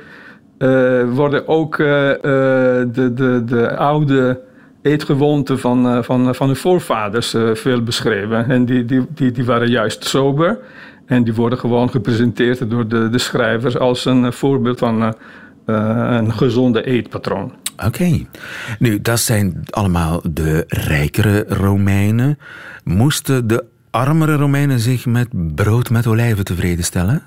worden 1.09 1.49
ook 1.49 1.77
de, 1.77 3.11
de, 3.15 3.43
de 3.45 3.77
oude 3.77 4.41
eetgewoonten 4.83 5.59
van, 5.59 6.05
van, 6.05 6.35
van 6.35 6.47
hun 6.47 6.57
voorvaders 6.57 7.35
veel 7.53 7.83
beschreven. 7.83 8.51
En 8.51 8.65
die, 8.65 8.85
die, 8.85 9.07
die, 9.09 9.33
die 9.33 9.45
waren 9.45 9.69
juist 9.69 10.05
sober. 10.05 10.59
En 11.07 11.25
die 11.25 11.35
worden 11.35 11.59
gewoon 11.59 11.91
gepresenteerd 11.91 12.71
door 12.71 12.89
de, 12.89 13.09
de 13.09 13.19
schrijvers 13.19 13.79
als 13.79 14.05
een 14.05 14.33
voorbeeld 14.33 14.79
van 14.79 15.03
uh, 15.03 15.11
een 16.11 16.33
gezonde 16.33 16.85
eetpatroon. 16.85 17.53
Oké. 17.87 18.27
Nu, 18.79 19.01
dat 19.01 19.21
zijn 19.21 19.63
allemaal 19.71 20.21
de 20.31 20.65
rijkere 20.69 21.45
Romeinen. 21.49 22.39
Moesten 22.85 23.47
de 23.47 23.65
armere 23.91 24.35
Romeinen 24.37 24.79
zich 24.79 25.07
met 25.07 25.55
brood 25.55 25.91
met 25.91 26.07
olijven 26.07 26.45
tevreden 26.45 26.85
stellen? 26.85 27.23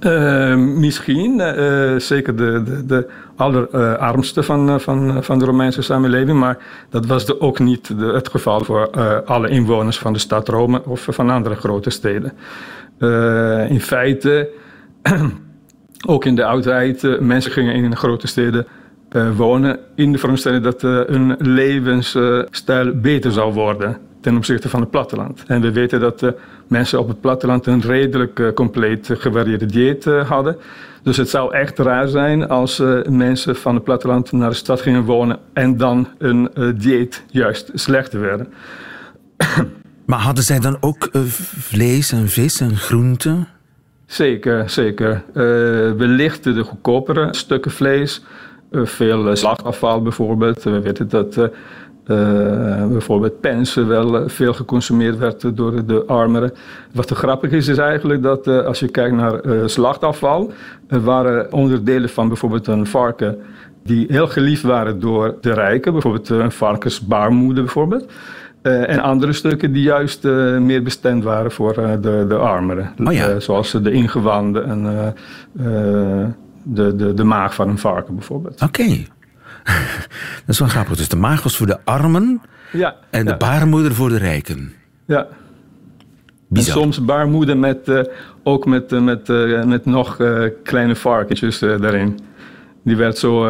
Uh, 0.00 0.56
misschien, 0.56 1.38
uh, 1.38 1.98
zeker 1.98 2.36
de, 2.36 2.62
de, 2.64 2.86
de 2.86 3.08
allerarmste 3.36 4.42
van, 4.42 4.80
van, 4.80 5.24
van 5.24 5.38
de 5.38 5.44
Romeinse 5.44 5.82
samenleving, 5.82 6.38
maar 6.38 6.58
dat 6.90 7.06
was 7.06 7.26
de, 7.26 7.40
ook 7.40 7.58
niet 7.58 7.98
de, 7.98 8.04
het 8.06 8.28
geval 8.28 8.64
voor 8.64 8.90
alle 9.24 9.48
inwoners 9.48 9.98
van 9.98 10.12
de 10.12 10.18
stad 10.18 10.48
Rome 10.48 10.82
of 10.84 11.06
van 11.10 11.30
andere 11.30 11.54
grote 11.54 11.90
steden. 11.90 12.32
Uh, 12.98 13.70
in 13.70 13.80
feite, 13.80 14.48
ook 16.08 16.24
in 16.24 16.34
de 16.34 16.44
oudheid, 16.44 17.02
uh, 17.02 17.18
mensen 17.18 17.52
gingen 17.52 17.74
in 17.74 17.96
grote 17.96 18.26
steden 18.26 18.66
uh, 19.12 19.36
wonen 19.36 19.78
in 19.94 20.12
de 20.12 20.18
veronderstelling 20.18 20.62
dat 20.62 20.82
hun 20.82 21.36
levensstijl 21.38 23.00
beter 23.00 23.32
zou 23.32 23.52
worden 23.52 23.98
ten 24.20 24.36
opzichte 24.36 24.68
van 24.68 24.80
het 24.80 24.90
platteland. 24.90 25.44
En 25.46 25.60
we 25.60 25.72
weten 25.72 26.00
dat 26.00 26.34
mensen 26.68 26.98
op 26.98 27.08
het 27.08 27.20
platteland 27.20 27.66
een 27.66 27.80
redelijk 27.80 28.54
compleet 28.54 29.10
gevarieerde 29.12 29.66
dieet 29.66 30.04
hadden. 30.04 30.56
Dus 31.02 31.16
het 31.16 31.28
zou 31.28 31.54
echt 31.54 31.78
raar 31.78 32.08
zijn 32.08 32.48
als 32.48 32.82
mensen 33.08 33.56
van 33.56 33.74
het 33.74 33.84
platteland 33.84 34.32
naar 34.32 34.50
de 34.50 34.56
stad 34.56 34.80
gingen 34.80 35.04
wonen 35.04 35.38
en 35.52 35.76
dan 35.76 36.08
hun 36.18 36.50
dieet 36.76 37.24
juist 37.30 37.70
slechter 37.74 38.20
werden. 38.20 38.52
Maar 40.06 40.18
hadden 40.18 40.44
zij 40.44 40.60
dan 40.60 40.76
ook 40.80 41.08
uh, 41.12 41.22
vlees 41.22 42.12
en 42.12 42.28
vis 42.28 42.60
en 42.60 42.76
groenten? 42.76 43.48
Zeker, 44.06 44.70
zeker. 44.70 45.22
Uh, 45.28 45.34
we 45.92 46.06
lichten 46.06 46.54
de 46.54 46.62
goedkopere 46.62 47.28
stukken 47.30 47.70
vlees. 47.70 48.24
Uh, 48.70 48.86
veel 48.86 49.36
slagafval 49.36 50.02
bijvoorbeeld. 50.02 50.62
We 50.62 50.80
weten 50.80 51.08
dat 51.08 51.50
bijvoorbeeld 52.88 53.40
pensen 53.40 53.88
wel 53.88 54.28
veel 54.28 54.54
geconsumeerd 54.54 55.18
werd 55.18 55.56
door 55.56 55.86
de 55.86 56.04
armeren. 56.06 56.52
Wat 56.92 57.10
grappig 57.10 57.50
is, 57.50 57.68
is 57.68 57.78
eigenlijk 57.78 58.22
dat 58.22 58.46
als 58.46 58.80
je 58.80 58.88
kijkt 58.88 59.16
naar 59.16 59.40
slachtafval, 59.68 60.52
er 60.88 61.00
waren 61.00 61.52
onderdelen 61.52 62.08
van 62.08 62.28
bijvoorbeeld 62.28 62.66
een 62.66 62.86
varken 62.86 63.38
die 63.82 64.06
heel 64.08 64.28
geliefd 64.28 64.62
waren 64.62 65.00
door 65.00 65.34
de 65.40 65.52
rijken, 65.52 65.92
bijvoorbeeld 65.92 66.28
een 66.28 66.52
varkensbaarmoeder 66.52 67.64
bijvoorbeeld. 67.64 68.12
Uh, 68.66 68.88
en 68.88 69.00
andere 69.00 69.32
stukken 69.32 69.72
die 69.72 69.82
juist 69.82 70.24
uh, 70.24 70.58
meer 70.58 70.82
bestemd 70.82 71.24
waren 71.24 71.50
voor 71.52 71.78
uh, 71.78 71.92
de, 72.00 72.24
de 72.28 72.34
armeren. 72.34 72.92
Oh 73.04 73.12
ja. 73.12 73.40
zoals 73.40 73.70
de 73.70 73.90
ingewanden 73.90 74.66
en 74.66 75.14
de, 76.62 76.96
de, 76.96 77.14
de 77.14 77.24
maag 77.24 77.54
van 77.54 77.68
een 77.68 77.78
varken 77.78 78.14
bijvoorbeeld. 78.14 78.62
Oké. 78.62 78.64
Okay. 78.64 79.06
dat 80.44 80.54
is 80.54 80.58
wel 80.58 80.68
grappig. 80.68 80.96
Dus 80.96 81.08
de 81.08 81.16
maag 81.16 81.42
was 81.42 81.56
voor 81.56 81.66
de 81.66 81.78
armen 81.84 82.40
ja, 82.72 82.94
en 83.10 83.24
de 83.24 83.36
baarmoeder 83.36 83.94
voor 83.94 84.08
de 84.08 84.18
rijken. 84.18 84.72
Ja. 85.04 85.26
Bizar. 86.48 86.76
En 86.76 86.82
soms 86.82 87.04
baarmoeder 87.04 87.56
met, 87.56 88.08
ook 88.42 88.66
met, 88.66 88.90
met, 88.90 89.28
met 89.66 89.84
nog 89.84 90.16
kleine 90.62 90.96
varkentjes 90.96 91.58
daarin. 91.58 92.18
Die 92.84 92.96
werd 92.96 93.18
zo 93.18 93.40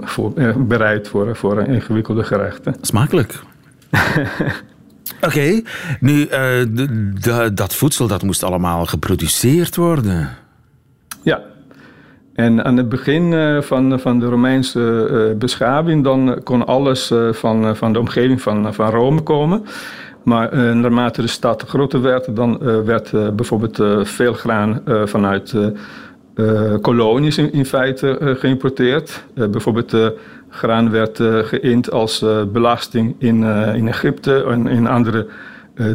voor, 0.00 0.32
bereid 0.58 1.08
voor, 1.08 1.36
voor 1.36 1.60
ingewikkelde 1.60 2.24
gerechten. 2.24 2.74
Smakelijk. 2.80 3.42
Oké, 5.26 5.62
nu 6.00 6.28
uh, 6.28 7.46
dat 7.54 7.74
voedsel 7.74 8.06
dat 8.06 8.22
moest 8.22 8.42
allemaal 8.42 8.86
geproduceerd 8.86 9.76
worden. 9.76 10.28
Ja, 11.22 11.40
en 12.34 12.64
aan 12.64 12.76
het 12.76 12.88
begin 12.88 13.32
uh, 13.32 13.60
van, 13.60 14.00
van 14.00 14.18
de 14.18 14.26
Romeinse 14.26 15.08
uh, 15.10 15.38
beschaving 15.38 16.04
dan 16.04 16.40
kon 16.42 16.66
alles 16.66 17.12
van, 17.30 17.76
van 17.76 17.92
de 17.92 17.98
omgeving 17.98 18.42
van, 18.42 18.74
van 18.74 18.90
Rome 18.90 19.20
komen. 19.20 19.64
Maar 20.22 20.56
naarmate 20.76 21.20
de 21.20 21.26
stad 21.26 21.62
groter 21.62 22.02
werd, 22.02 22.36
dan 22.36 22.58
werd 22.84 23.36
bijvoorbeeld 23.36 24.06
veel 24.08 24.32
graan 24.32 24.82
vanuit 25.04 25.54
kolonies 26.80 27.38
in, 27.38 27.52
in 27.52 27.66
feite 27.66 28.36
geïmporteerd. 28.38 29.24
bijvoorbeeld 29.34 29.96
graan 30.54 30.90
werd 30.90 31.18
uh, 31.18 31.38
geïnd 31.38 31.90
als 31.90 32.22
uh, 32.22 32.42
belasting 32.44 33.14
in, 33.18 33.42
uh, 33.42 33.74
in 33.74 33.88
Egypte 33.88 34.44
en 34.44 34.66
in 34.66 34.86
andere 34.86 35.26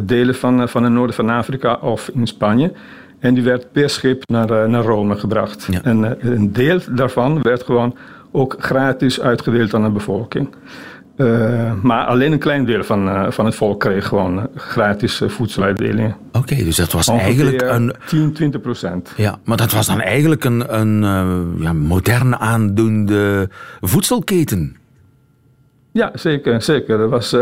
delen 0.02 0.34
van, 0.34 0.68
van 0.68 0.82
het 0.82 0.92
noorden 0.92 1.14
van 1.14 1.30
Afrika 1.30 1.74
of 1.74 2.10
in 2.14 2.26
Spanje. 2.26 2.72
En 3.18 3.34
die 3.34 3.42
werd 3.42 3.72
per 3.72 3.90
schip 3.90 4.22
naar, 4.30 4.68
naar 4.68 4.84
Rome 4.84 5.16
gebracht. 5.16 5.68
Ja. 5.70 5.80
En 5.82 6.16
een 6.20 6.52
deel 6.52 6.80
daarvan 6.90 7.42
werd 7.42 7.62
gewoon 7.62 7.96
ook 8.30 8.56
gratis 8.58 9.20
uitgedeeld 9.20 9.74
aan 9.74 9.82
de 9.82 9.90
bevolking. 9.90 10.48
Uh, 11.20 11.72
maar 11.82 12.06
alleen 12.06 12.32
een 12.32 12.38
klein 12.38 12.64
deel 12.64 12.84
van, 12.84 13.08
uh, 13.08 13.30
van 13.30 13.44
het 13.44 13.54
volk 13.54 13.80
kreeg 13.80 14.06
gewoon 14.06 14.48
gratis 14.54 15.20
uh, 15.20 15.28
voedseluitdelingen. 15.28 16.16
Oké, 16.28 16.38
okay, 16.38 16.64
dus 16.64 16.76
dat 16.76 16.92
was 16.92 17.08
Ongeveer 17.08 17.26
eigenlijk 17.26 17.62
een. 17.62 17.94
10, 18.06 18.32
20 18.32 18.60
procent. 18.60 19.12
Ja, 19.16 19.38
maar 19.44 19.56
dat 19.56 19.72
was 19.72 19.86
dan 19.86 20.00
eigenlijk 20.00 20.44
een, 20.44 20.80
een 20.80 21.02
ja, 21.58 21.72
modern 21.72 22.36
aandoende 22.36 23.48
voedselketen. 23.80 24.76
Ja, 25.92 26.10
zeker. 26.14 26.62
zeker. 26.62 26.98
Dat 26.98 27.10
was 27.10 27.36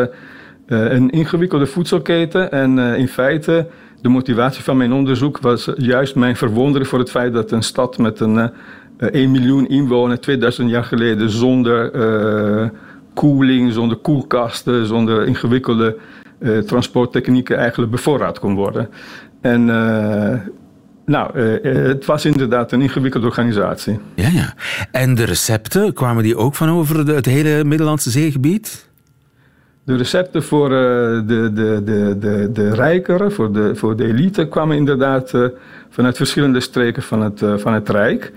een 0.67 1.11
ingewikkelde 1.11 1.67
voedselketen. 1.67 2.51
En 2.51 2.79
in 2.79 3.09
feite, 3.09 3.67
de 4.03 4.09
motivatie 4.09 4.65
van 4.65 4.77
mijn 4.77 4.93
onderzoek 4.93 5.39
was 5.39 5.71
juist 5.77 6.15
mijn 6.15 6.37
verwonderen 6.37 6.87
voor 6.87 6.99
het 6.99 7.11
feit 7.11 7.33
dat 7.33 7.51
een 7.51 7.63
stad 7.63 7.99
met 7.99 8.21
een 8.21 8.51
1 8.99 9.31
miljoen 9.31 9.69
inwoners 9.69 10.21
2000 10.21 10.71
jaar 10.71 10.85
geleden 10.85 11.31
zonder 11.31 11.91
koeling, 13.19 13.73
zonder 13.73 13.97
koelkasten, 13.97 14.87
zonder 14.87 15.27
ingewikkelde 15.27 15.97
uh, 16.39 16.59
transporttechnieken 16.59 17.57
eigenlijk 17.57 17.91
bevoorraad 17.91 18.39
kon 18.39 18.55
worden. 18.55 18.89
En 19.41 19.61
uh, 19.69 20.35
nou, 21.07 21.39
uh, 21.39 21.87
het 21.87 22.05
was 22.05 22.25
inderdaad 22.25 22.73
een 22.73 22.81
ingewikkelde 22.81 23.27
organisatie. 23.27 23.99
Ja, 24.15 24.29
ja. 24.29 24.55
En 24.91 25.15
de 25.15 25.25
recepten, 25.25 25.93
kwamen 25.93 26.23
die 26.23 26.37
ook 26.37 26.55
van 26.55 26.69
over 26.69 27.07
de, 27.07 27.13
het 27.13 27.27
hele 27.27 27.65
Middellandse 27.65 28.11
zeegebied? 28.11 28.89
De 29.85 29.97
recepten 29.97 30.43
voor 30.43 30.69
de, 30.69 31.23
de, 31.55 31.83
de, 31.85 32.19
de, 32.19 32.51
de 32.53 32.75
rijkeren, 32.75 33.33
voor 33.33 33.53
de, 33.53 33.75
voor 33.75 33.97
de 33.97 34.05
elite, 34.05 34.49
kwamen 34.49 34.77
inderdaad 34.77 35.33
vanuit 35.91 36.17
verschillende 36.17 36.61
streken 36.61 37.03
van 37.03 37.23
het, 37.23 37.43
van 37.57 37.73
het 37.73 37.89
Rijk. 37.89 38.33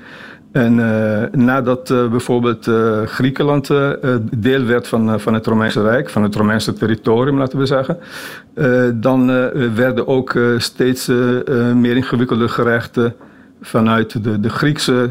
En 0.52 0.78
uh, 0.78 1.24
nadat 1.32 1.90
uh, 1.90 2.10
bijvoorbeeld 2.10 2.68
uh, 2.68 3.02
Griekenland 3.06 3.68
deel 4.36 4.66
werd 4.66 4.88
van, 4.88 5.20
van 5.20 5.34
het 5.34 5.46
Romeinse 5.46 5.82
Rijk, 5.82 6.10
van 6.10 6.24
het 6.24 6.36
Romeinse 6.36 6.74
territorium, 6.74 7.38
laten 7.38 7.60
we 7.60 7.66
zeggen, 7.66 7.98
dan 9.02 9.28
werden 9.76 10.08
ook 10.08 10.40
steeds 10.58 11.08
meer 11.76 11.96
ingewikkelde 11.96 12.48
gerechten 12.48 13.16
vanuit 13.62 14.24
de, 14.24 14.40
de 14.40 14.50
Griekse 14.50 15.10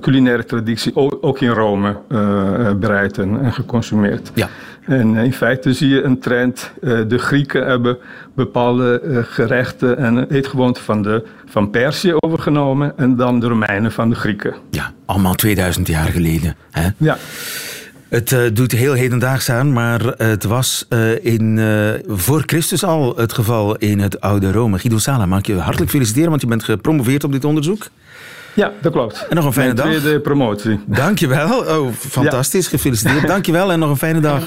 culinaire 0.00 0.44
traditie 0.44 0.96
ook, 0.96 1.18
ook 1.20 1.40
in 1.40 1.50
Rome 1.50 1.96
bereid 2.78 3.18
en, 3.18 3.40
en 3.40 3.52
geconsumeerd. 3.52 4.30
Ja. 4.34 4.48
En 4.86 5.16
in 5.16 5.32
feite 5.32 5.72
zie 5.72 5.88
je 5.88 6.02
een 6.02 6.18
trend. 6.18 6.72
De 6.80 7.18
Grieken 7.18 7.66
hebben 7.66 7.98
bepaalde 8.34 9.24
gerechten 9.28 9.98
en 9.98 10.30
eetgewoonten 10.30 10.82
van, 10.82 11.02
de, 11.02 11.26
van 11.46 11.70
Perzië 11.70 12.12
overgenomen 12.14 12.92
en 12.96 13.16
dan 13.16 13.40
de 13.40 13.46
Romeinen 13.46 13.92
van 13.92 14.10
de 14.10 14.14
Grieken. 14.14 14.54
Ja, 14.70 14.92
allemaal 15.04 15.34
2000 15.34 15.86
jaar 15.86 16.08
geleden. 16.08 16.56
Hè? 16.70 16.88
Ja. 16.96 17.16
Het 18.08 18.30
uh, 18.30 18.40
doet 18.52 18.72
heel 18.72 18.92
hedendaags 18.92 19.50
aan, 19.50 19.72
maar 19.72 20.00
het 20.16 20.44
was 20.44 20.86
uh, 20.88 21.24
in, 21.24 21.56
uh, 21.56 21.90
voor 22.06 22.42
Christus 22.46 22.84
al 22.84 23.16
het 23.16 23.32
geval 23.32 23.76
in 23.76 23.98
het 23.98 24.20
oude 24.20 24.52
Rome. 24.52 24.78
Guido 24.78 24.98
Sala, 24.98 25.26
mag 25.26 25.38
ik 25.38 25.46
je 25.46 25.54
hartelijk 25.54 25.90
feliciteren, 25.90 26.28
want 26.28 26.40
je 26.40 26.46
bent 26.46 26.64
gepromoveerd 26.64 27.24
op 27.24 27.32
dit 27.32 27.44
onderzoek. 27.44 27.86
Ja, 28.56 28.72
dat 28.80 28.92
klopt. 28.92 29.26
En 29.28 29.36
nog 29.36 29.44
een 29.44 29.52
fijne 29.52 29.74
Mijn 29.74 29.88
dag. 29.90 30.00
tweede 30.00 30.20
promotie. 30.20 30.80
Dankjewel. 30.86 31.58
Oh, 31.58 31.92
fantastisch. 31.92 32.68
Gefeliciteerd. 32.68 33.26
Dankjewel 33.26 33.72
en 33.72 33.78
nog 33.78 33.90
een 33.90 33.96
fijne 33.96 34.20
dag. 34.20 34.42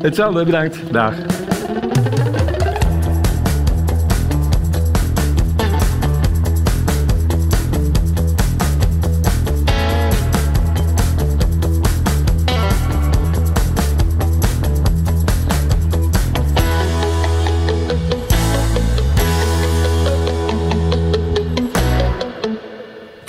Hetzelfde, 0.00 0.44
bedankt. 0.44 0.78
Dag. 0.90 1.14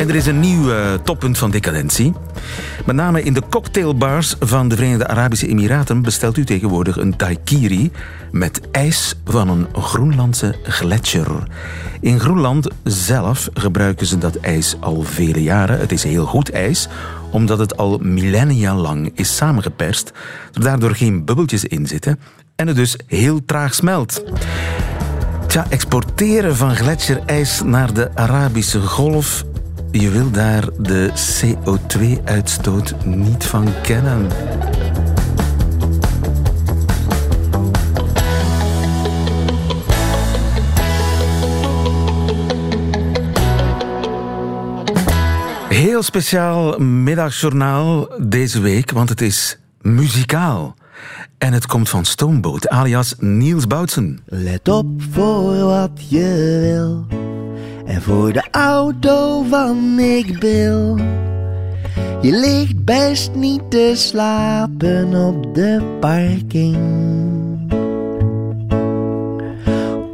Er 0.09 0.15
is 0.15 0.25
een 0.25 0.39
nieuw 0.39 0.69
uh, 0.69 0.93
toppunt 0.93 1.37
van 1.37 1.51
decadentie. 1.51 2.13
Met 2.85 2.95
name 2.95 3.23
in 3.23 3.33
de 3.33 3.41
cocktailbars 3.49 4.35
van 4.39 4.67
de 4.69 4.75
Verenigde 4.75 5.07
Arabische 5.07 5.47
Emiraten 5.47 6.01
bestelt 6.01 6.37
u 6.37 6.45
tegenwoordig 6.45 6.97
een 6.97 7.13
daiquiri 7.17 7.91
met 8.31 8.61
ijs 8.71 9.15
van 9.25 9.49
een 9.49 9.67
Groenlandse 9.73 10.55
gletsjer. 10.63 11.47
In 12.01 12.19
Groenland 12.19 12.67
zelf 12.83 13.49
gebruiken 13.53 14.05
ze 14.05 14.17
dat 14.17 14.35
ijs 14.35 14.75
al 14.79 15.01
vele 15.01 15.43
jaren. 15.43 15.79
Het 15.79 15.91
is 15.91 16.03
heel 16.03 16.25
goed 16.25 16.51
ijs, 16.51 16.87
omdat 17.31 17.59
het 17.59 17.77
al 17.77 17.97
millennia 17.97 18.75
lang 18.75 19.11
is 19.15 19.35
samengeperst, 19.35 20.11
er 20.53 20.61
daardoor 20.61 20.95
geen 20.95 21.25
bubbeltjes 21.25 21.63
in 21.63 21.87
zitten 21.87 22.19
en 22.55 22.67
het 22.67 22.75
dus 22.75 22.97
heel 23.07 23.45
traag 23.45 23.73
smelt. 23.73 24.23
Tja, 25.47 25.65
exporteren 25.69 26.55
van 26.55 26.75
gletsjerijs 26.75 27.61
naar 27.61 27.93
de 27.93 28.09
Arabische 28.15 28.81
Golf 28.81 29.45
je 29.91 30.09
wil 30.09 30.31
daar 30.31 30.69
de 30.77 31.11
CO2-uitstoot 31.13 33.05
niet 33.05 33.45
van 33.45 33.67
kennen. 33.81 34.27
Heel 45.69 46.03
speciaal 46.03 46.79
middagjournaal 46.79 48.09
deze 48.17 48.61
week, 48.61 48.91
want 48.91 49.09
het 49.09 49.21
is 49.21 49.59
muzikaal. 49.81 50.75
En 51.37 51.53
het 51.53 51.65
komt 51.65 51.89
van 51.89 52.05
Stoomboot, 52.05 52.67
alias 52.67 53.15
Niels 53.19 53.67
Boutsen. 53.67 54.19
Let 54.25 54.67
op 54.67 54.87
voor 55.11 55.57
wat 55.57 56.09
je 56.09 56.59
wil. 56.61 57.05
En 57.89 58.01
voor 58.01 58.33
de 58.33 58.43
auto 58.51 59.43
van 59.43 59.99
ik 59.99 60.39
Bill. 60.39 60.95
Je 62.21 62.31
ligt 62.31 62.85
best 62.85 63.31
niet 63.35 63.61
te 63.71 63.91
slapen 63.95 65.15
op 65.27 65.55
de 65.55 65.97
parking. 65.99 66.77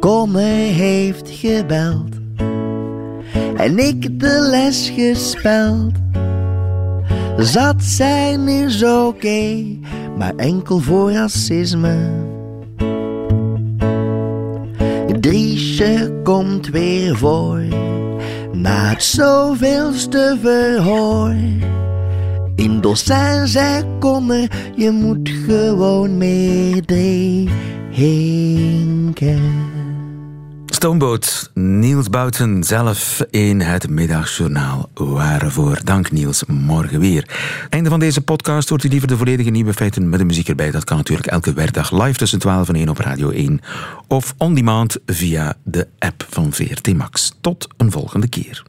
Komme 0.00 0.40
heeft 0.40 1.30
gebeld. 1.30 2.14
En 3.56 3.78
ik 3.78 4.20
de 4.20 4.46
les 4.50 4.92
gespeld. 4.94 5.92
Zat 7.36 7.82
zijn 7.82 8.48
is 8.48 8.84
oké, 8.84 9.64
maar 10.18 10.34
enkel 10.36 10.78
voor 10.78 11.12
racisme. 11.12 11.96
Driesje 15.26 16.20
komt 16.22 16.68
weer 16.68 17.16
voor 17.16 17.62
na 18.52 18.88
het 18.88 19.02
zoveelste 19.02 20.38
verhoor. 20.42 21.34
In 22.54 22.80
dozijn 22.80 23.48
zei 23.48 23.84
kom 23.98 24.30
er, 24.30 24.50
je 24.76 24.90
moet 24.90 25.28
gewoon 25.28 26.18
meedrinken. 26.18 27.54
Stoomboot, 30.76 31.50
Niels 31.54 32.10
Bouten 32.10 32.64
zelf 32.64 33.24
in 33.30 33.60
het 33.60 33.88
middagjournaal. 33.88 34.90
Waarvoor 34.94 35.80
dank 35.84 36.10
Niels, 36.10 36.44
morgen 36.46 37.00
weer. 37.00 37.28
Einde 37.68 37.90
van 37.90 37.98
deze 37.98 38.20
podcast 38.20 38.68
hoort 38.68 38.84
u 38.84 38.88
liever 38.88 39.08
de 39.08 39.16
volledige 39.16 39.50
nieuwe 39.50 39.72
feiten 39.72 40.08
met 40.08 40.18
de 40.18 40.24
muziek 40.24 40.48
erbij. 40.48 40.70
Dat 40.70 40.84
kan 40.84 40.96
natuurlijk 40.96 41.28
elke 41.28 41.52
werkdag 41.52 41.90
live 41.90 42.18
tussen 42.18 42.38
12 42.38 42.68
en 42.68 42.74
1 42.74 42.88
op 42.88 42.98
Radio 42.98 43.30
1. 43.30 43.60
Of 44.06 44.34
on 44.38 44.54
demand 44.54 44.96
via 45.06 45.54
de 45.62 45.88
app 45.98 46.26
van 46.28 46.52
VRT 46.52 46.96
Max. 46.96 47.32
Tot 47.40 47.68
een 47.76 47.90
volgende 47.90 48.28
keer. 48.28 48.64